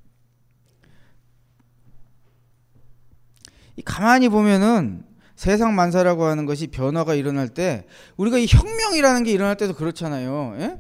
[3.78, 5.04] 이 가만히 보면은
[5.36, 7.86] 세상 만사라고 하는 것이 변화가 일어날 때
[8.16, 10.56] 우리가 이 혁명이라는 게 일어날 때도 그렇잖아요.
[10.60, 10.80] 예?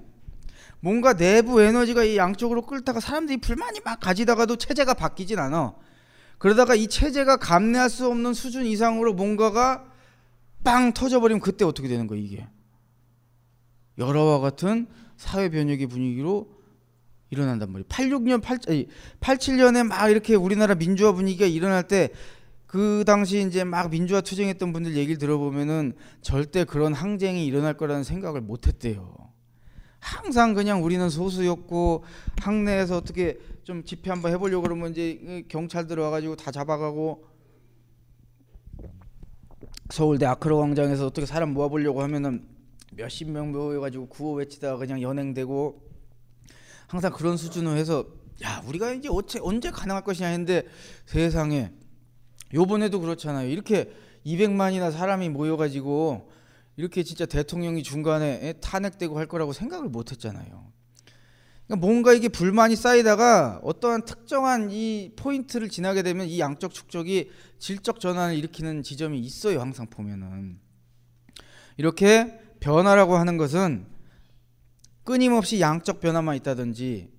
[0.79, 5.75] 뭔가 내부 에너지가 이 양쪽으로 끌다가 사람들이 불만이 막 가지다가도 체제가 바뀌진 않아.
[6.37, 9.85] 그러다가 이 체제가 감내할 수 없는 수준 이상으로 뭔가가
[10.63, 12.47] 빵 터져버리면 그때 어떻게 되는 거야 이게?
[13.97, 16.49] 여러와 같은 사회 변혁의 분위기로
[17.29, 17.87] 일어난단 말이에요.
[17.87, 18.59] 86년, 8,
[19.19, 22.09] 87년에 막 이렇게 우리나라 민주화 분위기가 일어날 때
[22.75, 28.41] 그 당시 이제 막 민주화 투쟁했던 분들 얘기를 들어보면은 절대 그런 항쟁이 일어날 거라는 생각을
[28.41, 29.15] 못 했대요.
[30.05, 32.03] 항상 그냥 우리는 소수였고
[32.37, 37.25] 항내에서 어떻게 좀 집회 한번 해보려고 그러면 이제 경찰 들어와가지고 다 잡아가고
[39.89, 42.47] 서울대 아크로 광장에서 어떻게 사람 모아보려고 하면은
[42.91, 45.81] 몇십 명 모여가지고 구호 외치다가 그냥 연행되고
[46.85, 48.05] 항상 그런 수준으로 해서
[48.43, 50.67] 야 우리가 이제 어째, 언제 가능할 것이냐 했는데
[51.07, 51.71] 세상에.
[52.53, 53.49] 요번에도 그렇잖아요.
[53.49, 53.91] 이렇게
[54.23, 56.29] 200만이나 사람이 모여가지고
[56.77, 60.71] 이렇게 진짜 대통령이 중간에 탄핵되고 할 거라고 생각을 못 했잖아요.
[61.65, 67.99] 그러니까 뭔가 이게 불만이 쌓이다가 어떠한 특정한 이 포인트를 지나게 되면 이 양적 축적이 질적
[67.99, 69.61] 전환을 일으키는 지점이 있어요.
[69.61, 70.59] 항상 보면은.
[71.77, 73.87] 이렇게 변화라고 하는 것은
[75.03, 77.09] 끊임없이 양적 변화만 있다든지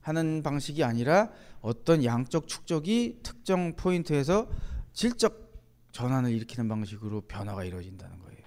[0.00, 1.30] 하는 방식이 아니라
[1.60, 4.48] 어떤 양적 축적이 특정 포인트에서
[4.92, 5.52] 질적
[5.92, 8.42] 전환을 일으키는 방식으로 변화가 이루어진다는 거예요.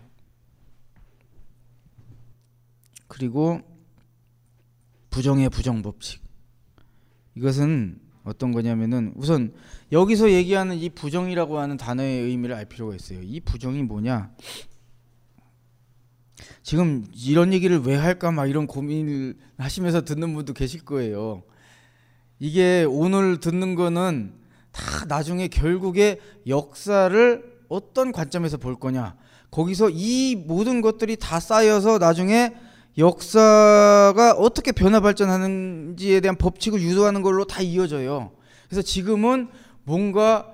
[3.08, 3.62] 그리고
[5.10, 6.22] 부정의 부정 법칙.
[7.36, 9.54] 이것은 어떤 거냐면은 우선
[9.92, 13.22] 여기서 얘기하는 이 부정이라고 하는 단어의 의미를 알 필요가 있어요.
[13.22, 14.32] 이 부정이 뭐냐?
[16.64, 21.44] 지금 이런 얘기를 왜 할까 막 이런 고민을 하시면서 듣는 분도 계실 거예요.
[22.40, 24.34] 이게 오늘 듣는 거는
[24.72, 29.16] 다 나중에 결국에 역사를 어떤 관점에서 볼 거냐.
[29.52, 32.54] 거기서 이 모든 것들이 다 쌓여서 나중에
[32.98, 38.32] 역사가 어떻게 변화 발전하는지에 대한 법칙을 유도하는 걸로 다 이어져요.
[38.68, 39.50] 그래서 지금은
[39.84, 40.54] 뭔가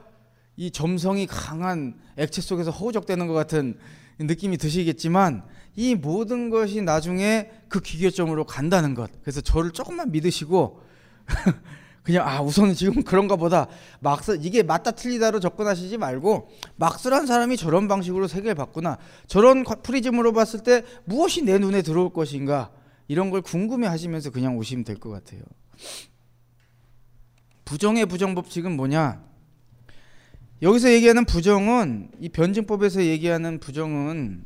[0.58, 3.78] 이 점성이 강한 액체 속에서 허우적대는 것 같은
[4.20, 5.44] 느낌이 드시겠지만
[5.76, 9.10] 이 모든 것이 나중에 그 기계점으로 간다는 것.
[9.22, 10.82] 그래서 저를 조금만 믿으시고
[12.04, 13.68] 그냥 아 우선은 지금 그런가 보다.
[14.00, 18.98] 막스 이게 맞다 틀리다로 접근하시지 말고 막스란 사람이 저런 방식으로 세계를 봤구나.
[19.28, 22.72] 저런 프리즘으로 봤을 때 무엇이 내 눈에 들어올 것인가?
[23.08, 25.42] 이런 걸 궁금해 하시면서 그냥 오시면 될 것 같아요.
[27.66, 29.24] 부정의 부정 법칙은 뭐냐?
[30.62, 34.44] 여기서 얘기하는 부정은 이 변증법에서 얘기하는 부정은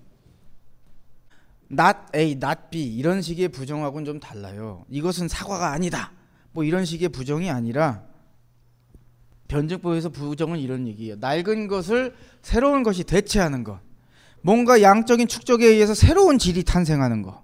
[1.71, 4.85] not A, not B 이런 식의 부정하고는 좀 달라요.
[4.89, 6.11] 이것은 사과가 아니다
[6.55, 8.01] 뭐 이런 식의 부정이 아니라
[9.49, 11.17] 변증법에서 부정은 이런 얘기예요.
[11.19, 13.81] 낡은 것을 새로운 것이 대체하는 것.
[14.41, 17.43] 뭔가 양적인 축적에 의해서 새로운 질이 탄생하는 거.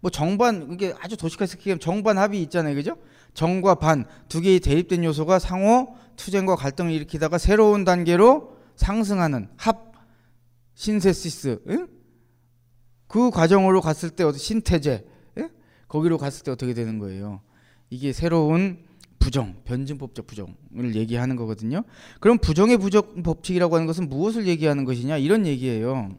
[0.00, 2.74] 뭐 정반 이게 아주 도시화시키면 정반 합이 있잖아요.
[2.74, 2.96] 그죠?
[3.34, 9.92] 정과 반 두 개의 대립된 요소가 상호 투쟁과 갈등을 일으키다가 새로운 단계로 상승하는 합
[10.74, 11.86] 신세시스 응?
[13.06, 15.06] 그 과정으로 갔을 때 어떤 신태제
[15.38, 15.48] 예?
[15.86, 17.40] 거기로 갔을 때 어떻게 되는 거예요?
[17.90, 18.86] 이게 새로운
[19.18, 21.82] 부정, 변증법적 부정을 얘기하는 거거든요.
[22.20, 26.16] 그럼 부정의 부정 법칙이라고 하는 것은 무엇을 얘기하는 것이냐 이런 얘기예요.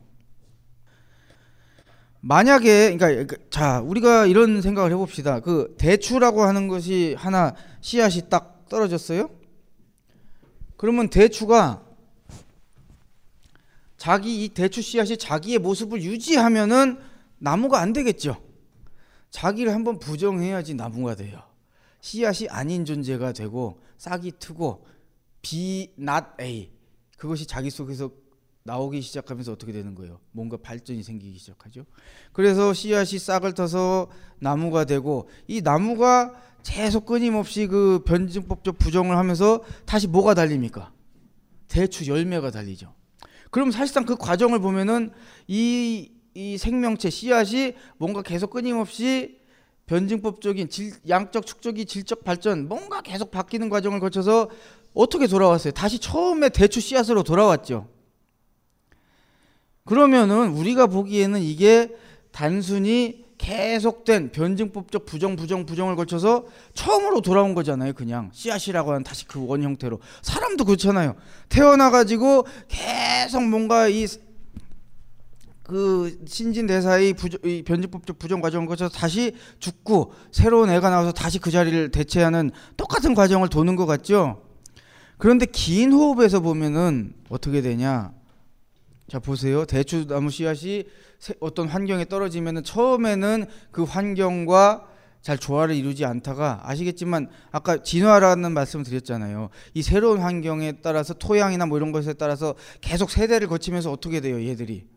[2.22, 5.40] 만약에 그러니까 자 우리가 이런 생각을 해봅시다.
[5.40, 9.30] 그 대추라고 하는 것이 하나 씨앗이 딱 떨어졌어요.
[10.76, 11.84] 그러면 대추가
[13.98, 17.00] 자기 이 대추 씨앗이 자기의 모습을 유지하면은
[17.38, 18.42] 나무가 안 되겠죠.
[19.30, 21.49] 자기를 한번 부정해야지 나무가 돼요.
[22.02, 24.86] 씨앗이 아닌 존재가 되고 싹이 트고
[25.42, 26.72] B not A
[27.18, 28.12] 그것이 자기 속에서
[28.64, 30.20] 나오기 시작하면서 어떻게 되는 거예요?
[30.32, 31.86] 뭔가 발전이 생기기 시작하죠.
[32.34, 36.34] 그래서 씨앗이 싹을 터서 나무가 되고 이 나무가
[36.64, 40.92] 계속 끊임없이 그 변증법적 부정을 하면서 다시 뭐가 달립니까?
[41.68, 42.94] 대추 열매가 달리죠.
[43.50, 45.12] 그럼 사실상 그 과정을 보면은
[45.48, 49.39] 이, 이 생명체 씨앗이 뭔가 계속 끊임없이
[49.90, 54.48] 변증법적인 질, 양적 축적이 질적 발전 뭔가 계속 바뀌는 과정을 거쳐서
[54.94, 55.74] 어떻게 돌아왔어요?
[55.74, 57.88] 다시 처음에 대추 씨앗으로 돌아왔죠.
[59.86, 61.90] 그러면은 우리가 보기에는 이게
[62.32, 67.94] 단순히 계속된 변증법적 부정 부정 부정을 거쳐서 처음으로 돌아온 거잖아요.
[67.94, 71.16] 그냥 씨앗이라고 하는 다시 그 원 형태로 사람도 그렇잖아요.
[71.48, 74.06] 태어나 가지고 계속 뭔가 이
[75.70, 81.38] 그 신진 대사의 부정, 이 변증법적 부정 과정을 거쳐서 다시 죽고 새로운 애가 나와서 다시
[81.38, 84.42] 그 자리를 대체하는 똑같은 과정을 도는 것 같죠.
[85.20, 88.12] 그런데 긴 호흡에서 보면은 어떻게 되냐?
[89.08, 89.64] 자 보세요.
[89.66, 90.86] 대추 나무 씨앗이
[91.40, 94.88] 어떤 환경에 떨어지면은 처음에는 그 환경과
[95.22, 99.50] 잘 조화를 이루지 않다가 아시겠지만 아까 진화라는 말씀을 드렸잖아요.
[99.76, 104.88] 이 새로운 환경에 따라서 토양이나 뭐 이런 것에 따라서 계속 세대를 거치면서 어떻게 돼요, 얘들이?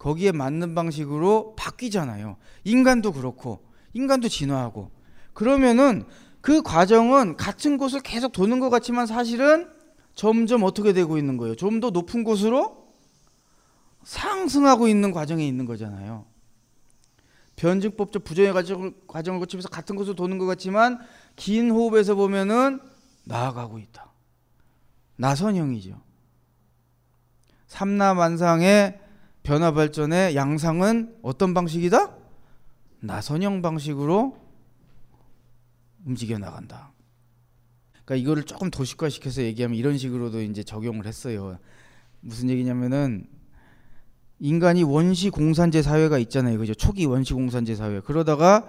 [0.00, 2.38] 거기에 맞는 방식으로 바뀌잖아요.
[2.64, 3.60] 인간도 그렇고
[3.92, 4.90] 인간도 진화하고
[5.34, 6.04] 그러면은
[6.40, 9.68] 그 과정은 같은 곳을 계속 도는 것 같지만 사실은
[10.14, 11.54] 점점 어떻게 되고 있는 거예요?
[11.54, 12.88] 좀 더 높은 곳으로
[14.02, 16.24] 상승하고 있는 과정에 있는 거잖아요.
[17.56, 20.98] 변증법적 부정의 과정을, 거치면서 같은 곳을 도는 것 같지만
[21.36, 22.80] 긴 호흡에서 보면은
[23.24, 24.10] 나아가고 있다.
[25.16, 26.00] 나선형이죠.
[27.66, 29.09] 삼라만상의
[29.50, 32.14] 변화 발전의 양상은 어떤 방식이다?
[33.00, 34.38] 나선형 방식으로
[36.06, 36.92] 움직여 나간다.
[38.04, 41.58] 그러니까 이거를 조금 도식화시켜서 얘기하면 이런 식으로도 이제 적용을 했어요.
[42.20, 43.26] 무슨 얘기냐면은
[44.38, 46.56] 인간이 원시 공산제 사회가 있잖아요.
[46.56, 46.72] 그죠?
[46.72, 47.98] 초기 원시 공산제 사회.
[47.98, 48.68] 그러다가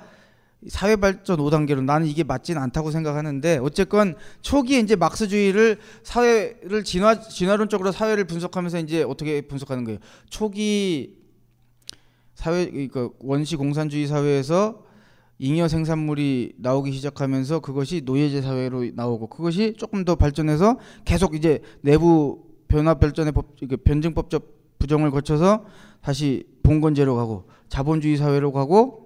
[0.68, 7.92] 사회 발전 5단계로 나는 이게 맞진 않다고 생각하는데 어쨌건 초기에 이제 막스주의를 사회를 진화 진화론적으로
[7.92, 10.00] 사회를 분석하면서 이제 어떻게 분석하는 거예요.
[10.30, 11.16] 초기
[12.36, 14.84] 사회 그러니까 원시 공산주의 사회에서
[15.40, 22.44] 잉여 생산물이 나오기 시작하면서 그것이 노예제 사회로 나오고 그것이 조금 더 발전해서 계속 이제 내부
[22.68, 25.66] 변화 발전의 법 변증법적 부정을 거쳐서
[26.02, 29.01] 다시 봉건제로 가고 자본주의 사회로 가고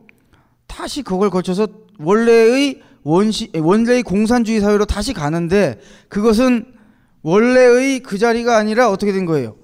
[0.68, 1.68] 다시 그걸 거쳐서
[2.00, 6.74] 원래의 원시 원래의 공산주의 사회로 다시 가는데 그것은
[7.22, 9.58] 원래의 그 자리가 아니라 어떻게 된 거예요?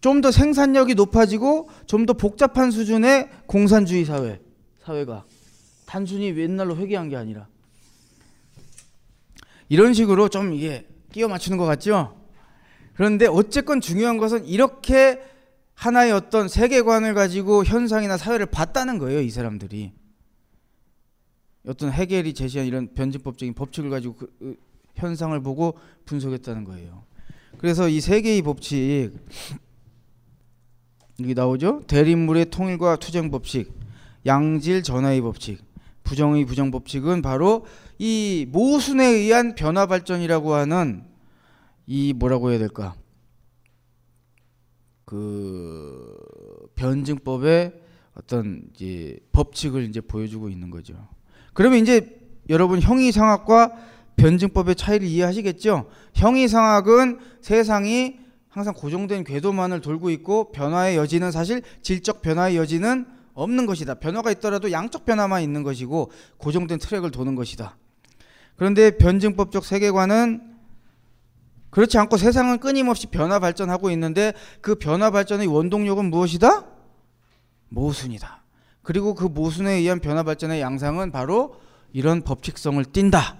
[0.00, 4.40] 좀 더 생산력이 높아지고 좀 더 복잡한 수준의 공산주의 사회
[4.84, 5.24] 사회가
[5.86, 7.48] 단순히 옛날로 회귀한 게 아니라
[9.68, 12.16] 이런 식으로 좀 이게 끼워 맞추는 것 같죠?
[12.94, 15.20] 그런데 어쨌건 중요한 것은 이렇게
[15.76, 19.92] 하나의 어떤 세계관을 가지고 현상이나 사회를 봤다는 거예요, 이 사람들이.
[21.66, 24.56] 어떤 해겔이 제시한 이런 변증법적인 법칙을 가지고 그
[24.94, 27.04] 현상을 보고 분석했다는 거예요.
[27.58, 29.12] 그래서 이 세 개의 법칙
[31.20, 31.82] 여기 나오죠?
[31.86, 33.72] 대립물의 통일과 투쟁 법칙,
[34.26, 35.62] 양질 전화의 법칙,
[36.02, 37.66] 부정의 부정 법칙은 바로
[37.98, 41.04] 이 모순에 의한 변화 발전이라고 하는
[41.86, 42.94] 이 뭐라고 해야 될까?
[45.06, 46.18] 그
[46.74, 47.72] 변증법의
[48.14, 50.94] 어떤 이제 법칙을 이제 보여주고 있는 거죠.
[51.54, 53.72] 그러면 이제 여러분 형이상학과
[54.16, 55.88] 변증법의 차이를 이해하시겠죠?
[56.14, 63.94] 형이상학은 세상이 항상 고정된 궤도만을 돌고 있고 변화의 여지는 사실 질적 변화의 여지는 없는 것이다.
[63.94, 67.76] 변화가 있더라도 양적 변화만 있는 것이고 고정된 트랙을 도는 것이다.
[68.56, 70.55] 그런데 변증법적 세계관은
[71.76, 76.64] 그렇지 않고 세상은 끊임없이 변화 발전하고 있는데 그 변화 발전의 원동력은 무엇이다?
[77.68, 78.42] 모순이다.
[78.80, 81.60] 그리고 그 모순에 의한 변화 발전의 양상은 바로
[81.92, 83.36] 이런 법칙성을 띈다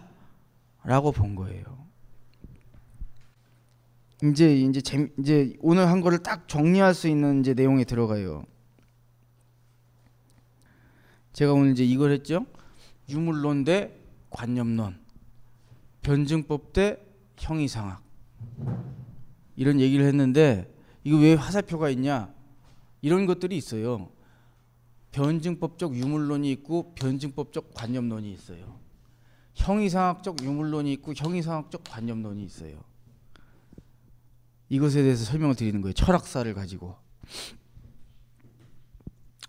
[0.84, 1.64] 라고 본 거예요.
[4.22, 8.44] 이제 이제 재, 이제 오늘 한 거를 딱 정리할 수 있는 이제 내용에 들어가요.
[11.32, 12.44] 제가 오늘 이제 이걸 했죠.
[13.08, 15.00] 유물론 대 관념론,
[16.02, 16.98] 변증법 대
[17.38, 18.05] 형이상학
[19.56, 20.72] 이런 얘기를 했는데
[21.04, 22.34] 이거 왜 화살표가 있냐?
[23.00, 24.10] 이런 것들이 있어요.
[25.12, 28.78] 변증법적 유물론이 있고 변증법적 관념론이 있어요.
[29.54, 32.84] 형이상학적 유물론이 있고 형이상학적 관념론이 있어요.
[34.68, 35.94] 이것에 대해서 설명을 드리는 거예요.
[35.94, 36.96] 철학사를 가지고.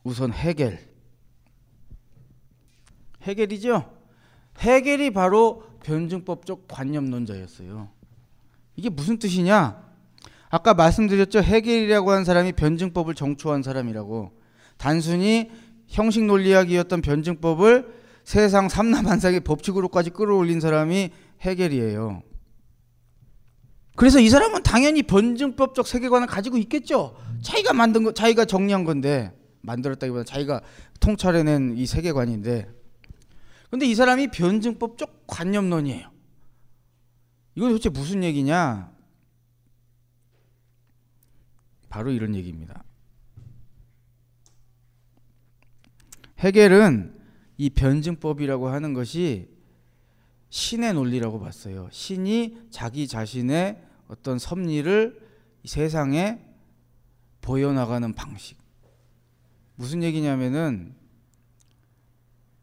[0.03, 0.95] 우선 해겔.
[3.23, 3.93] 해겔이죠?
[4.59, 7.96] 해겔이 바로 변증법적 관념론자였어요.
[8.77, 9.85] 이게 무슨 뜻이냐?
[10.49, 11.39] 아까 말씀드렸죠.
[11.39, 14.31] 해겔이라고 한 사람이 변증법을 정초한 사람이라고.
[14.77, 15.49] 단순히
[15.87, 21.11] 형식 논리학이었던 변증법을 세상 삼라만상의 법칙으로까지 끌어올린 사람이
[21.41, 22.21] 해겔이에요.
[23.95, 27.15] 그래서 이 사람은 당연히 변증법적 세계관을 가지고 있겠죠.
[27.41, 30.61] 자기가 만든 거, 자기가 정리한 건데 만들었다기보다 자기가
[30.99, 32.69] 통찰해낸 이 세계관인데.
[33.71, 36.16] 근데 이 사람이 변증법적 관념론이에요.
[37.57, 38.95] 이건 도대체 무슨 얘기냐?
[41.89, 42.83] 바로 이런 얘기입니다.
[46.37, 47.19] 해겔은
[47.57, 49.49] 이 변증법이라고 하는 것이
[50.51, 51.89] 신의 논리라고 봤어요.
[51.91, 55.19] 신이 자기 자신의 어떤 섭리를
[55.65, 56.39] 세상에
[57.41, 58.55] 보여나가는 방식.
[59.73, 60.93] 무슨 얘기냐면은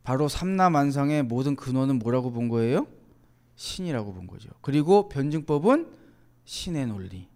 [0.04, 2.86] 바로 삼라만상의 모든 근원은 뭐라고 본 거예요?
[3.56, 4.48] 신이라고 본 거죠.
[4.60, 5.88] 그리고 변증법은
[6.44, 7.28] 신의 논리.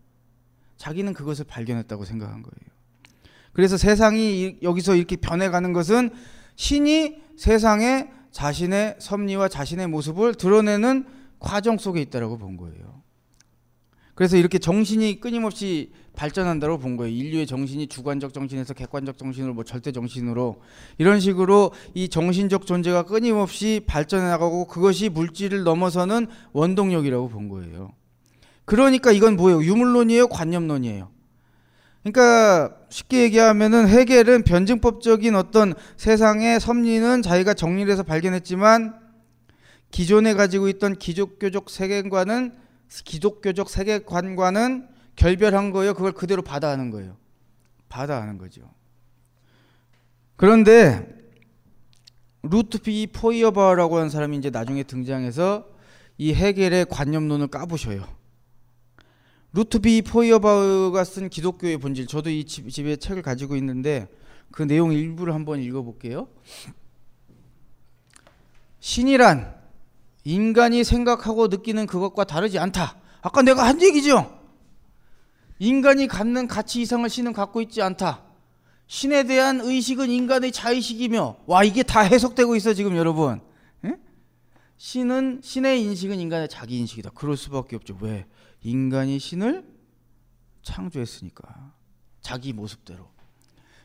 [0.76, 2.78] 자기는 그것을 발견했다고 생각한 거예요.
[3.52, 6.10] 그래서 세상이 여기서 이렇게 변해가는 것은
[6.56, 11.06] 신이 세상에 자신의 섭리와 자신의 모습을 드러내는
[11.38, 13.02] 과정 속에 있다라고 본 거예요.
[14.18, 17.14] 그래서 이렇게 정신이 끊임없이 발전한다고 본 거예요.
[17.14, 20.60] 인류의 정신이 주관적 정신에서 객관적 정신으로 뭐 절대 정신으로
[20.98, 27.92] 이런 식으로 이 정신적 존재가 끊임없이 발전해 나가고 그것이 물질을 넘어서는 원동력이라고 본 거예요.
[28.64, 29.62] 그러니까 이건 뭐예요?
[29.62, 31.12] 유물론이에요, 관념론이에요.
[32.02, 38.96] 그러니까 쉽게 얘기하면은 해겔은 변증법적인 어떤 세상의 섭리는 자기가 정리를 해서 발견했지만
[39.92, 45.94] 기존에 가지고 있던 기독교적 세계관은 기독교적 세계관과는 결별한 거예요.
[45.94, 47.16] 그걸 그대로 받아 하는 거예요.
[47.88, 48.62] 받아 하는 거죠.
[50.36, 51.06] 그런데
[52.42, 55.66] 루트피 포이어바라고 하는 사람이 이제 나중에 등장해서
[56.16, 58.06] 이 해겔의 관념론을 까부셔요.
[59.52, 62.06] 루트비 포이어바가 쓴 기독교의 본질.
[62.06, 64.08] 저도 이 집, 집에 책을 가지고 있는데
[64.52, 66.28] 그 내용 일부를 한번 읽어볼게요.
[68.80, 69.57] 신이란
[70.28, 72.98] 인간이 생각하고 느끼는 그것과 다르지 않다.
[73.22, 74.38] 아까 내가 한 얘기죠.
[75.58, 78.24] 인간이 갖는 가치 이상을 신은 갖고 있지 않다.
[78.88, 83.40] 신에 대한 의식은 인간의 자의식이며 와 이게 다 해석되고 있어 지금 여러분.
[83.86, 83.96] 에?
[84.76, 87.10] 신은 신의 인식은 인간의 자기 인식이다.
[87.14, 87.96] 그럴 수밖에 없죠.
[88.02, 88.26] 왜?
[88.62, 89.64] 인간이 신을
[90.62, 91.72] 창조했으니까
[92.20, 93.08] 자기 모습대로.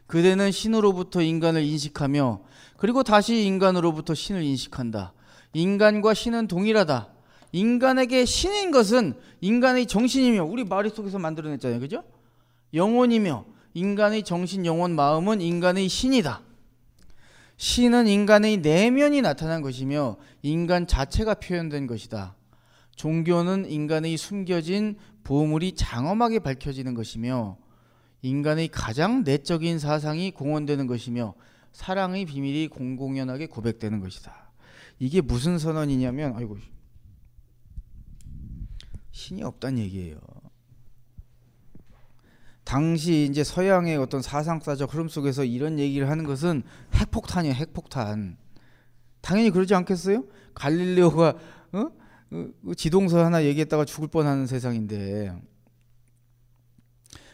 [0.07, 2.41] 그대는 신으로부터 인간을 인식하며
[2.75, 5.13] 그리고 다시 인간으로부터 신을 인식한다.
[5.53, 7.09] 인간과 신은 동일하다.
[7.51, 11.79] 인간에게 신인 것은 인간의 정신이며 우리 머릿속에서 만들어냈잖아요.
[11.79, 12.03] 그죠?
[12.73, 13.45] 영혼이며
[13.75, 16.41] 인간의 정신, 영혼, 마음은 인간의 신이다.
[17.57, 22.35] 신은 인간의 내면이 나타난 것이며 인간 자체가 표현된 것이다.
[22.95, 27.57] 종교는 인간의 숨겨진 보물이 장엄하게 밝혀지는 것이며
[28.21, 31.35] 인간의 가장 내적인 사상이 공헌되는 것이며
[31.71, 34.42] 사랑의 비밀이 공공연하게 고백되는 것이다.
[34.99, 36.57] 이게 무슨 선언이냐면 아이고
[39.11, 40.19] 신이 없단 얘기예요.
[42.63, 46.63] 당시 이제 서양의 어떤 사상사적 흐름 속에서 이런 얘기를 하는 것은
[46.95, 48.37] 핵폭탄이에요, 핵폭탄.
[49.21, 50.25] 당연히 그러지 않겠어요?
[50.53, 51.35] 갈릴레오가
[51.73, 51.91] 어?
[52.31, 55.39] 어 지동서 하나 얘기했다가 죽을 뻔하는 세상인데.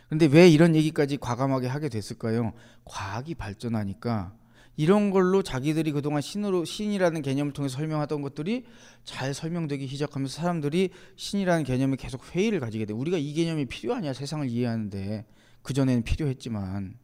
[0.10, 2.54] 근데 왜 이런 얘기까지 과감하게 하게 됐을까요?
[2.84, 4.36] 과학이 발전하니까
[4.76, 8.66] 이런 걸로 자기들이 그동안 신으로 신이라는 개념을 통해 설명하던 것들이
[9.04, 12.94] 잘 설명되기 시작하면서 사람들이 신이라는 개념에 계속 회의를 가지게 돼.
[12.94, 15.26] 우리가 이 개념이 필요하냐 세상을 이해하는데
[15.62, 16.98] 그 전에는 필요했지만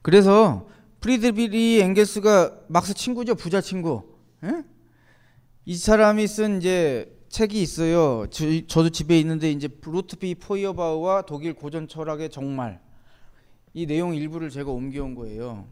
[0.00, 0.68] 그래서
[1.00, 4.02] 프리드비리 엥겔스가 막스 친구죠 부자 친구.
[4.44, 4.62] 에?
[5.64, 8.26] 이 사람이 쓴 이제 책이 있어요.
[8.30, 8.46] 저,
[8.82, 12.80] 도 집에 있는데 이제 루트비 포이어바우와 독일 고전 철학의 정말
[13.74, 15.66] 이 내용 일부를 제가 옮겨온 거예요.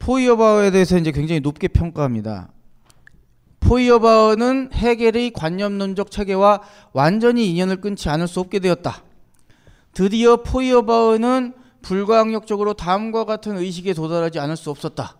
[0.00, 2.50] 포이어바우에 대해서 이제 굉장히 높게 평가합니다.
[3.60, 6.62] 포이어바우는 해겔의 관념론적 체계와
[6.92, 9.04] 완전히 인연을 끊지 않을 수 없게 되었다.
[9.92, 15.16] 드디어 포이어바우는 불가항력적으로 다음과 같은 의식에 도달하지 않을 수 없었다.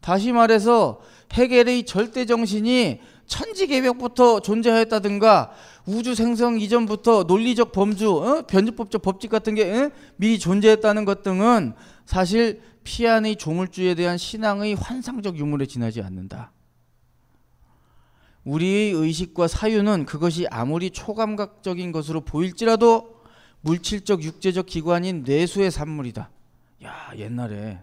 [0.00, 1.00] 다시 말해서
[1.32, 3.00] 해겔의 절대 정신이
[3.32, 5.52] 천지 개벽부터 존재하였다든가
[5.86, 8.42] 우주 생성 이전부터 논리적 범주, 어?
[8.42, 9.90] 변주법적 법칙 같은 게 어?
[10.16, 11.72] 미리 존재했다는 것 등은
[12.04, 16.52] 사실 피안의 조물주에 대한 신앙의 환상적 유물에 지나지 않는다.
[18.44, 23.22] 우리의 의식과 사유는 그것이 아무리 초감각적인 것으로 보일지라도
[23.62, 26.28] 물질적 육체적 기관인 뇌수의 산물이다.
[26.84, 27.80] 야 옛날에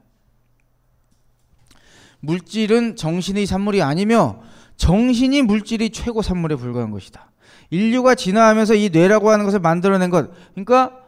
[2.19, 4.43] 물질은 정신의 산물이 아니며
[4.79, 7.31] 정신이 물질이 최고 산물에 불과한 것이다.
[7.69, 11.03] 인류가 진화하면서 이 뇌라고 하는 것을 만들어낸 것, 그러니까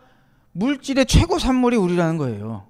[0.52, 2.68] 물질의 최고 산물이 우리라는 거예요.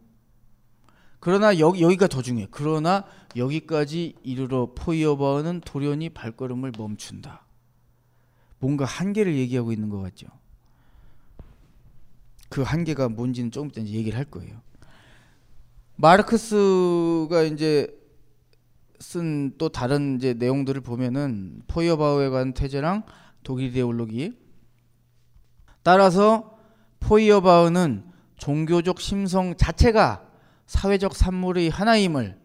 [1.20, 2.48] 그러나 여기 여기가 더 중요해.
[2.52, 3.04] 그러나
[3.36, 7.46] 여기까지 이르러 포이어바는 돌연히 발걸음을 멈춘다.
[8.60, 10.28] 뭔가 한계를 얘기하고 있는 것 같죠.
[12.50, 14.62] 그 한계가 뭔지는 조금 이따 얘기를 할 거예요.
[15.96, 18.01] 마르크스가 이제
[19.02, 23.04] 쓴 또 다른 이제 내용들을 보면은 포이어바우에 관한 태제랑
[23.44, 24.34] 독일 이데올로기
[25.84, 26.58] 따라서
[27.00, 28.06] 포이어바우는
[28.38, 30.24] 종교적 심성 자체가
[30.66, 32.40] 사회적 산물의 하나임을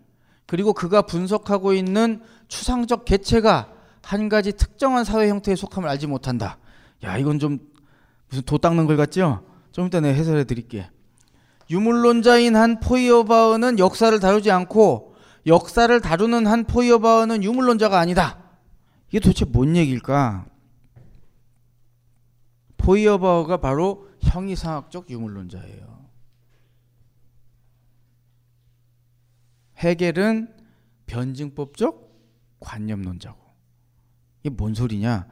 [0.47, 6.59] 그리고 그가 분석하고 있는 추상적 개체가 한 가지 특정한 사회 형태에 속함을 알지 못한다.
[7.03, 7.59] 야 이건 좀
[8.29, 9.45] 무슨 도 닦는 걸 같죠?
[9.73, 10.89] 좀 이따 내가 해설해 드릴게.
[11.71, 15.16] 유물론자인 한 포이어바우는 역사를 다루지 않고
[15.47, 18.43] 역사를 다루는 한 포이어바우는 유물론자가 아니다.
[19.09, 20.47] 이게 도대체 뭔 얘기일까?
[22.79, 26.07] 포이어바우가 바로 형이상학적 유물론자예요.
[29.79, 30.55] 해겔은
[31.07, 32.07] 변증법적
[32.61, 33.39] 관념론자고.
[34.43, 35.29] 이게 뭔 소리냐?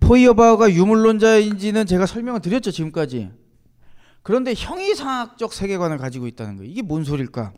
[0.00, 3.30] 포이어바우가 유물론자인지는 제가 설명을 드렸죠 지금까지.
[4.22, 6.70] 그런데 형이상학적 세계관을 가지고 있다는 거예요.
[6.70, 7.52] 이게 뭔 소릴까?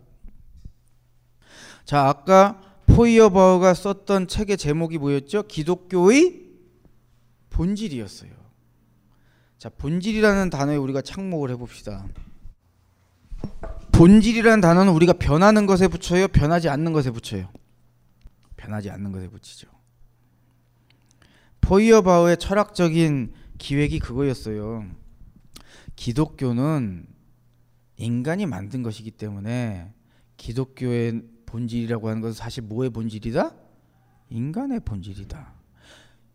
[1.84, 5.44] 자, 아까 포이어바우가 썼던 책의 제목이 뭐였죠?
[5.44, 6.48] 기독교의
[7.50, 8.30] 본질이었어요.
[9.58, 12.06] 자, 본질이라는 단어에 우리가 착목을 해봅시다.
[13.92, 17.48] 본질이라는 단어는 우리가 변하는 것에 붙여요, 변하지 않는 것에 붙여요.
[18.56, 19.68] 변하지 않는 것에 붙이죠.
[21.60, 24.86] 포이어바우의 철학적인 기획이 그거였어요.
[25.96, 27.06] 기독교는
[27.96, 29.92] 인간이 만든 것이기 때문에
[30.38, 33.54] 기독교의 본질이라고 하는 것은 사실 뭐의 본질이다?
[34.30, 35.52] 인간의 본질이다.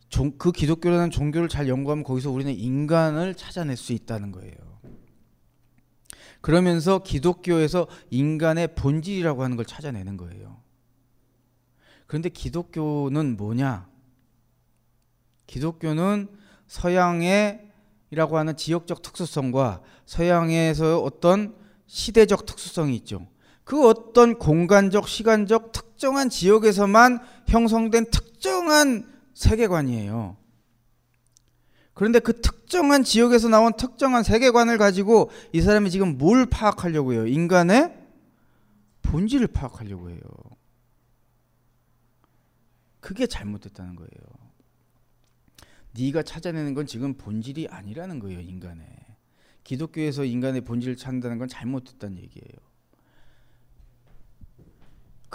[0.10, 4.56] 종, 그 기독교라는 종교를 잘 연구하면 거기서 우리는 인간을 찾아낼 수 있다는 거예요.
[6.42, 10.62] 그러면서 기독교에서 인간의 본질이라고 하는 걸 찾아내는 거예요.
[12.08, 13.90] 그런데 기독교는 뭐냐?
[15.48, 16.28] 기독교는
[16.68, 21.56] 서양의라고 하는 지역적 특수성과 서양에서 어떤
[21.88, 23.28] 시대적 특수성이 있죠.
[23.66, 30.38] 그 어떤 공간적, 시간적 특정한 지역에서만 형성된 특정한 세계관이에요.
[31.96, 37.26] 그런데 그 특정한 지역에서 나온 특정한 세계관을 가지고 이 사람이 지금 뭘 파악하려고 해요?
[37.26, 37.94] 인간의
[39.02, 40.20] 본질을 파악하려고 해요.
[43.00, 44.10] 그게 잘못됐다는 거예요.
[45.94, 48.86] 네가 찾아내는 건 지금 본질이 아니라는 거예요, 인간의.
[49.64, 52.65] 기독교에서 인간의 본질을 찾는다는 건 잘못됐다는 얘기예요.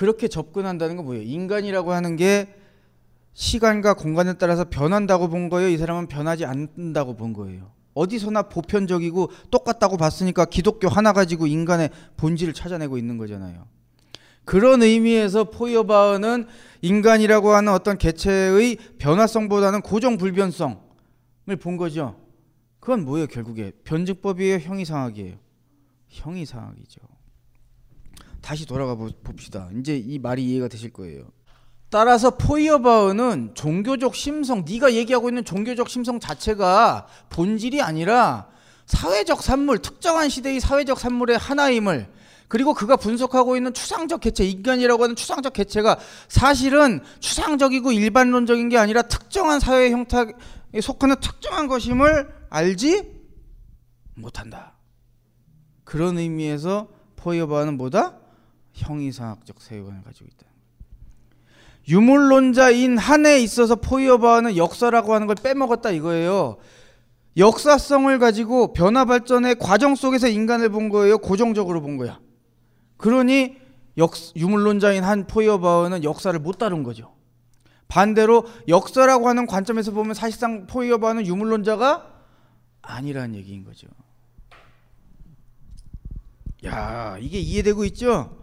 [0.01, 1.23] 그렇게 접근한다는 건 뭐예요?
[1.23, 2.55] 인간이라고 하는 게
[3.35, 5.69] 시간과 공간에 따라서 변한다고 본 거예요.
[5.69, 7.71] 이 사람은 변하지 않는다고 본 거예요.
[7.93, 13.67] 어디서나 보편적이고 똑같다고 봤으니까 기독교 하나 가지고 인간의 본질을 찾아내고 있는 거잖아요.
[14.47, 16.47] 그런 의미에서 포이어바흐는
[16.81, 20.79] 인간이라고 하는 어떤 개체의 변화성보다는 고정 불변성을
[21.61, 22.19] 본 거죠.
[22.79, 23.73] 그건 뭐예요, 결국에?
[23.85, 25.37] 변증법이에요, 형이상학이에요?
[26.09, 27.10] 형이상학이죠.
[28.41, 29.69] 다시 돌아가 봅시다.
[29.79, 31.25] 이제 이 말이 이해가 되실 거예요.
[31.91, 38.49] 따라서 포이어바흐는 종교적 심성, 네가 얘기하고 있는 종교적 심성 자체가 본질이 아니라
[38.87, 42.09] 사회적 산물, 특정한 시대의 사회적 산물의 하나임을
[42.47, 49.03] 그리고 그가 분석하고 있는 추상적 개체, 인간이라고 하는 추상적 개체가 사실은 추상적이고 일반론적인 게 아니라
[49.03, 50.33] 특정한 사회 형태에
[50.81, 53.05] 속하는 특정한 것임을 알지
[54.15, 54.77] 못한다.
[55.85, 58.20] 그런 의미에서 포이어바흐는 뭐다?
[58.81, 60.47] 형이상학적 세계관을 가지고 있다.
[61.89, 66.59] 유물론자인 한에 있어서 포이어바흐는 역사라고 하는 걸 빼먹었다 이거예요.
[67.37, 71.19] 역사성을 가지고 변화 발전의 과정 속에서 인간을 본 거예요.
[71.19, 72.21] 고정적으로 본 거야.
[72.97, 73.57] 그러니
[73.99, 77.15] 역, 유물론자인 한 포이어바우는 역사를 못 다룬 거죠.
[77.89, 82.07] 반대로 역사라고 하는 관점에서 보면 사실상 포이어바우는 유물론자가
[82.83, 83.89] 아니라는 얘기인 거죠.
[86.65, 88.40] 야, 이게 이해되고 있죠?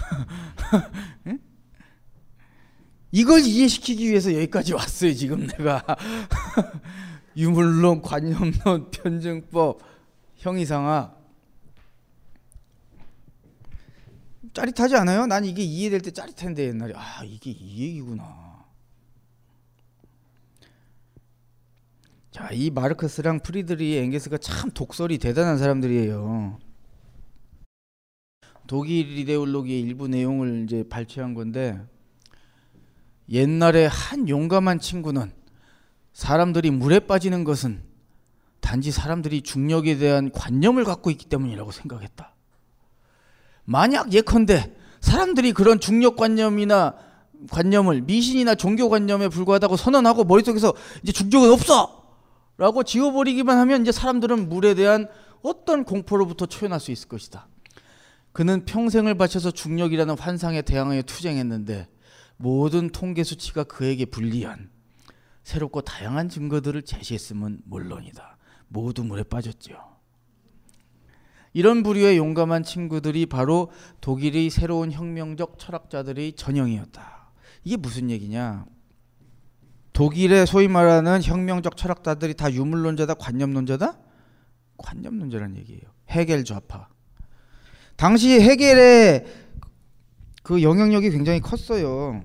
[3.12, 5.84] 이걸 이해시키기 위해서 여기까지 왔어요, 지금 내가.
[7.36, 9.80] 유물론, 관념론, 편증법,
[10.36, 11.18] 형이상학.
[14.52, 15.26] 짜릿하지 않아요?
[15.26, 18.50] 난 이게 이해될 때 짜릿한데 옛날에 아 이게 이 얘기구나.
[22.30, 26.58] 자, 이 마르크스랑 프리드리 엥게스가 참 독설이 대단한 사람들이에요.
[28.70, 31.76] 독일 이데올로기의 일부 내용을 이제 발췌한 건데
[33.28, 35.32] 옛날에 한 용감한 친구는
[36.12, 37.82] 사람들이 물에 빠지는 것은
[38.60, 42.32] 단지 사람들이 중력에 대한 관념을 갖고 있기 때문이라고 생각했다.
[43.64, 46.94] 만약 예컨대 사람들이 그런 중력 관념이나
[47.50, 52.04] 관념을 미신이나 종교 관념에 불과하다고 선언하고 머릿속에서 이제 중력은 없어!
[52.56, 55.08] 라고 지워버리기만 하면 이제 사람들은 물에 대한
[55.42, 57.48] 어떤 공포로부터 초연할 수 있을 것이다.
[58.32, 61.88] 그는 평생을 바쳐서 중력이라는 환상에 대항하여 투쟁했는데
[62.36, 64.70] 모든 통계 수치가 그에게 불리한
[65.42, 68.38] 새롭고 다양한 증거들을 제시했음은 물론이다.
[68.68, 69.90] 모두 물에 빠졌죠.
[71.52, 77.32] 이런 부류의 용감한 친구들이 바로 독일의 새로운 혁명적 철학자들의 전형이었다.
[77.64, 78.64] 이게 무슨 얘기냐?
[79.92, 83.98] 독일의 소위 말하는 혁명적 철학자들이 다 유물론자다, 관념론자다?
[84.78, 85.82] 관념론자라는 얘기예요.
[86.08, 86.88] 해겔 좌파.
[88.00, 89.26] 당시 해겔의
[90.42, 92.22] 그 영향력이 굉장히 컸어요.